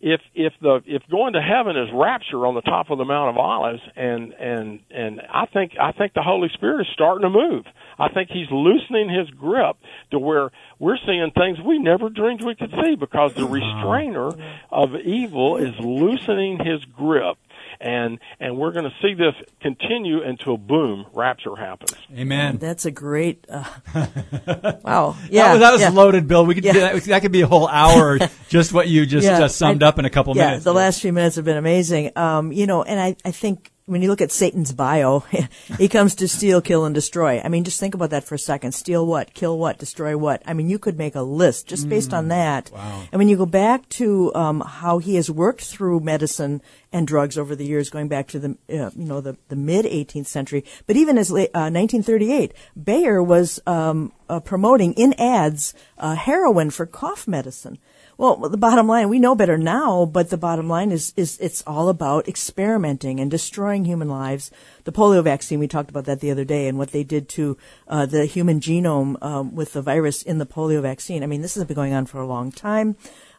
[0.00, 3.30] if if the if going to heaven is rapture on the top of the Mount
[3.30, 7.30] of Olives, and and and I think I think the Holy Spirit is starting to
[7.30, 7.64] move.
[7.98, 9.76] I think He's loosening His grip
[10.10, 14.30] to where we're seeing things we never dreamed we could see because the restrainer
[14.70, 17.36] of evil is loosening His grip
[17.80, 21.94] and and we're going to see this continue until boom, rapture happens.
[22.16, 22.58] Amen.
[22.58, 23.44] That's a great.
[23.48, 23.64] Uh,
[24.84, 25.16] wow.
[25.30, 25.48] Yeah.
[25.48, 25.88] that was, that was yeah.
[25.90, 26.44] loaded, Bill.
[26.44, 26.72] We could yeah.
[26.72, 28.18] that, that, could be a whole hour.
[28.48, 29.38] just what you just, yeah.
[29.38, 30.64] just summed I, up in a couple yeah, minutes.
[30.64, 32.12] The last few minutes have been amazing.
[32.16, 35.20] Um, you know, and I I think when you look at Satan's bio,
[35.78, 37.40] he comes to steal, kill, and destroy.
[37.40, 38.72] I mean, just think about that for a second.
[38.72, 39.32] Steal what?
[39.32, 39.78] Kill what?
[39.78, 40.42] Destroy what?
[40.46, 42.28] I mean, you could make a list just based on mm.
[42.28, 42.70] that.
[42.70, 43.04] Wow.
[43.10, 46.60] And when you go back to um, how he has worked through medicine
[46.92, 49.86] and drugs over the years, going back to the uh, you know the, the mid
[49.86, 55.72] 18th century, but even as late, uh, 1938, Bayer was um, uh, promoting in ads
[55.96, 57.78] uh, heroin for cough medicine.
[58.18, 61.62] Well, the bottom line, we know better now, but the bottom line is, is it's
[61.68, 64.50] all about experimenting and destroying human lives.
[64.82, 67.56] The polio vaccine, we talked about that the other day and what they did to
[67.86, 71.22] uh, the human genome um, with the virus in the polio vaccine.
[71.22, 72.96] I mean, this has been going on for a long time,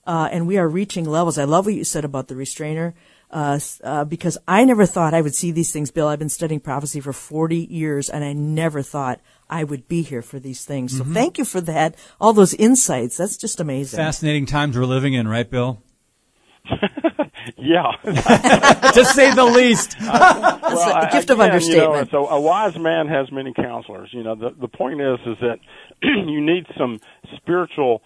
[0.07, 1.37] uh, and we are reaching levels.
[1.37, 2.95] I love what you said about the restrainer.
[3.31, 6.07] uh, uh, because I never thought I would see these things, Bill.
[6.07, 9.19] I've been studying prophecy for 40 years, and I never thought
[9.49, 10.95] I would be here for these things.
[10.97, 11.13] So mm-hmm.
[11.13, 13.17] thank you for that, all those insights.
[13.17, 13.97] That's just amazing.
[13.97, 15.81] Fascinating times we're living in, right, Bill?
[17.57, 19.95] yeah, to say the least.
[20.09, 22.11] Uh, well, a gift again, of understatement.
[22.11, 24.09] You know, so a wise man has many counselors.
[24.11, 25.59] You know, the the point is is that
[26.01, 26.99] you need some
[27.35, 28.01] spiritual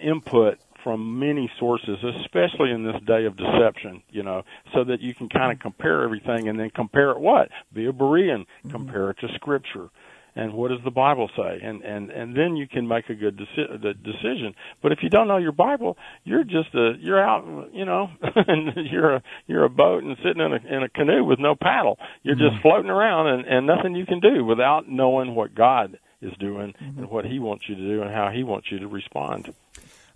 [0.00, 4.42] input from many sources, especially in this day of deception, you know,
[4.72, 7.50] so that you can kind of compare everything and then compare it what?
[7.72, 8.70] Be a Berean, mm-hmm.
[8.70, 9.90] compare it to scripture
[10.34, 13.36] and what does the Bible say, and and and then you can make a good
[13.38, 14.54] deci- decision.
[14.82, 18.72] But if you don't know your Bible, you're just a you're out, you know, and
[18.90, 21.98] you're a you're a boat and sitting in a in a canoe with no paddle.
[22.22, 22.48] You're mm-hmm.
[22.50, 26.74] just floating around, and and nothing you can do without knowing what God is doing
[26.80, 26.98] mm-hmm.
[26.98, 29.52] and what He wants you to do and how He wants you to respond.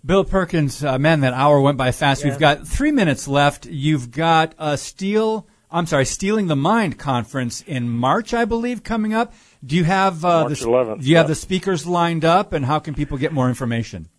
[0.05, 2.23] Bill Perkins, uh, man, that hour went by fast.
[2.23, 2.31] Yeah.
[2.31, 3.65] We've got three minutes left.
[3.65, 9.13] You've got a Steal, I'm sorry, Steeling the Mind conference in March, I believe, coming
[9.13, 9.33] up.
[9.65, 12.79] Do you have uh, the, 11th, do you have the speakers lined up, and how
[12.79, 14.09] can people get more information?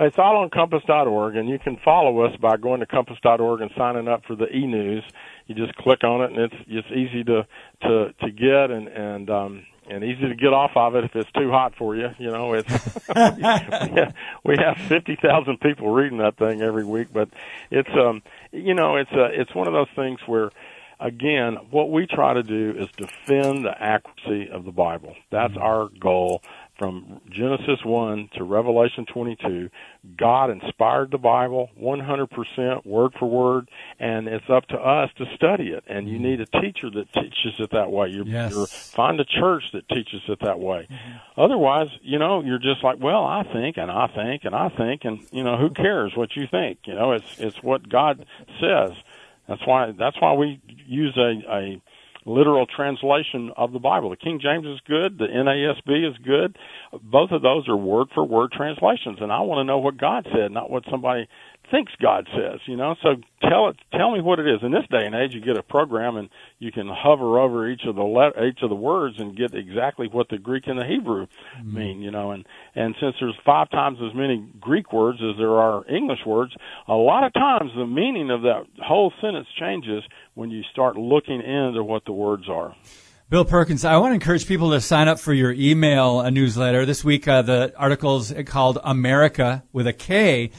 [0.00, 4.06] It's all on compass.org, and you can follow us by going to compass.org and signing
[4.06, 5.02] up for the e-news.
[5.46, 7.46] You just click on it, and it's it's easy to
[7.82, 11.32] to to get, and and um, and easy to get off of it if it's
[11.32, 12.10] too hot for you.
[12.18, 12.68] You know, it's
[13.08, 14.14] we have,
[14.44, 17.28] we have fifty thousand people reading that thing every week, but
[17.70, 20.50] it's um you know it's a it's one of those things where
[21.00, 25.14] again what we try to do is defend the accuracy of the Bible.
[25.30, 25.62] That's mm-hmm.
[25.62, 26.42] our goal
[26.78, 29.68] from Genesis 1 to Revelation 22,
[30.16, 33.68] God inspired the Bible 100% word for word,
[33.98, 35.82] and it's up to us to study it.
[35.88, 36.24] And you mm-hmm.
[36.24, 38.08] need a teacher that teaches it that way.
[38.08, 38.52] You're, yes.
[38.52, 40.86] you're find a church that teaches it that way.
[40.90, 41.40] Mm-hmm.
[41.40, 45.04] Otherwise, you know, you're just like, well, I think and I think and I think,
[45.04, 46.78] and you know, who cares what you think?
[46.84, 48.24] You know, it's it's what God
[48.60, 48.92] says.
[49.48, 51.82] That's why that's why we use a a
[52.26, 54.10] literal translation of the Bible.
[54.10, 56.56] The King James is good, the NASB is good.
[57.02, 60.26] Both of those are word for word translations, and I want to know what God
[60.32, 61.26] said, not what somebody
[61.70, 62.94] thinks God says, you know.
[63.02, 64.60] So tell it, tell me what it is.
[64.62, 67.82] In this day and age, you get a program and you can hover over each
[67.86, 70.84] of the let, each of the words and get exactly what the Greek and the
[70.84, 71.74] Hebrew mm-hmm.
[71.74, 72.32] mean, you know.
[72.32, 76.54] And and since there's five times as many Greek words as there are English words,
[76.86, 80.02] a lot of times the meaning of that whole sentence changes
[80.34, 82.74] when you start looking into what the words are.
[83.30, 86.86] Bill Perkins, I want to encourage people to sign up for your email uh, newsletter.
[86.86, 90.50] This week, uh, the article is called America with a K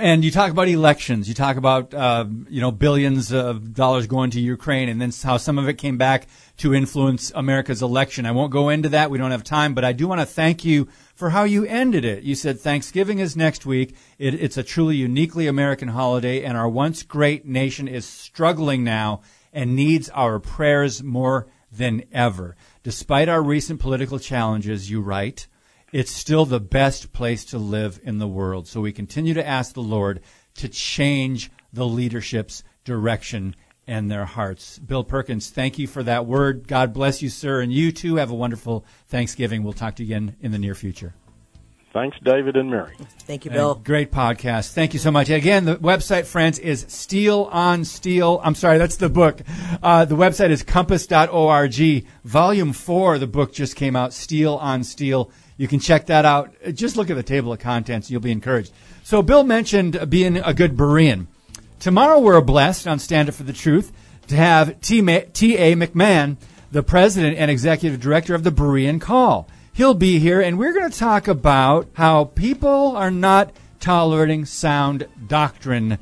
[0.00, 1.28] and you talk about elections.
[1.28, 5.36] You talk about uh, you know billions of dollars going to Ukraine, and then how
[5.36, 6.26] some of it came back
[6.58, 8.24] to influence America's election.
[8.24, 9.10] I won't go into that.
[9.10, 12.04] We don't have time, but I do want to thank you for how you ended
[12.04, 12.22] it.
[12.22, 13.94] You said Thanksgiving is next week.
[14.18, 19.20] It, it's a truly uniquely American holiday, and our once great nation is struggling now
[19.52, 21.46] and needs our prayers more
[21.76, 22.56] than ever.
[22.82, 25.46] Despite our recent political challenges, you write
[25.94, 28.66] it's still the best place to live in the world.
[28.66, 30.20] So we continue to ask the Lord
[30.56, 33.54] to change the leadership's direction
[33.86, 34.80] and their hearts.
[34.80, 36.66] Bill Perkins, thank you for that word.
[36.66, 37.60] God bless you, sir.
[37.60, 39.62] And you too have a wonderful Thanksgiving.
[39.62, 41.14] We'll talk to you again in the near future.
[41.94, 42.92] Thanks, David and Mary.
[43.20, 43.76] Thank you, Bill.
[43.76, 44.72] great podcast.
[44.72, 45.30] Thank you so much.
[45.30, 48.40] Again, the website, friends, is Steel on Steel.
[48.42, 49.40] I'm sorry, that's the book.
[49.80, 52.06] Uh, the website is compass.org.
[52.24, 55.30] Volume four, the book just came out, Steel on Steel.
[55.56, 56.52] You can check that out.
[56.72, 58.10] Just look at the table of contents.
[58.10, 58.72] You'll be encouraged.
[59.04, 61.28] So Bill mentioned being a good Berean.
[61.78, 63.92] Tomorrow we're blessed on Stand Up for the Truth
[64.26, 65.76] to have T.A.
[65.76, 66.38] McMahon,
[66.72, 69.48] the president and executive director of the Berean Call.
[69.74, 75.08] He'll be here, and we're going to talk about how people are not tolerating sound
[75.26, 75.98] doctrine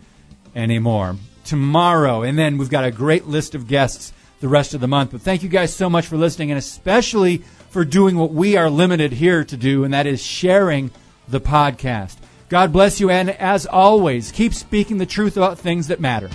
[0.55, 1.17] anymore.
[1.47, 5.13] Tomorrow, and then we've got a great list of guests the rest of the month.
[5.13, 7.39] But thank you guys so much for listening, and especially
[7.71, 10.91] for doing what we are limited here to do, and that is sharing
[11.27, 12.19] the podcast.
[12.51, 16.29] God bless you, and as always, keep speaking the truth about things that matter.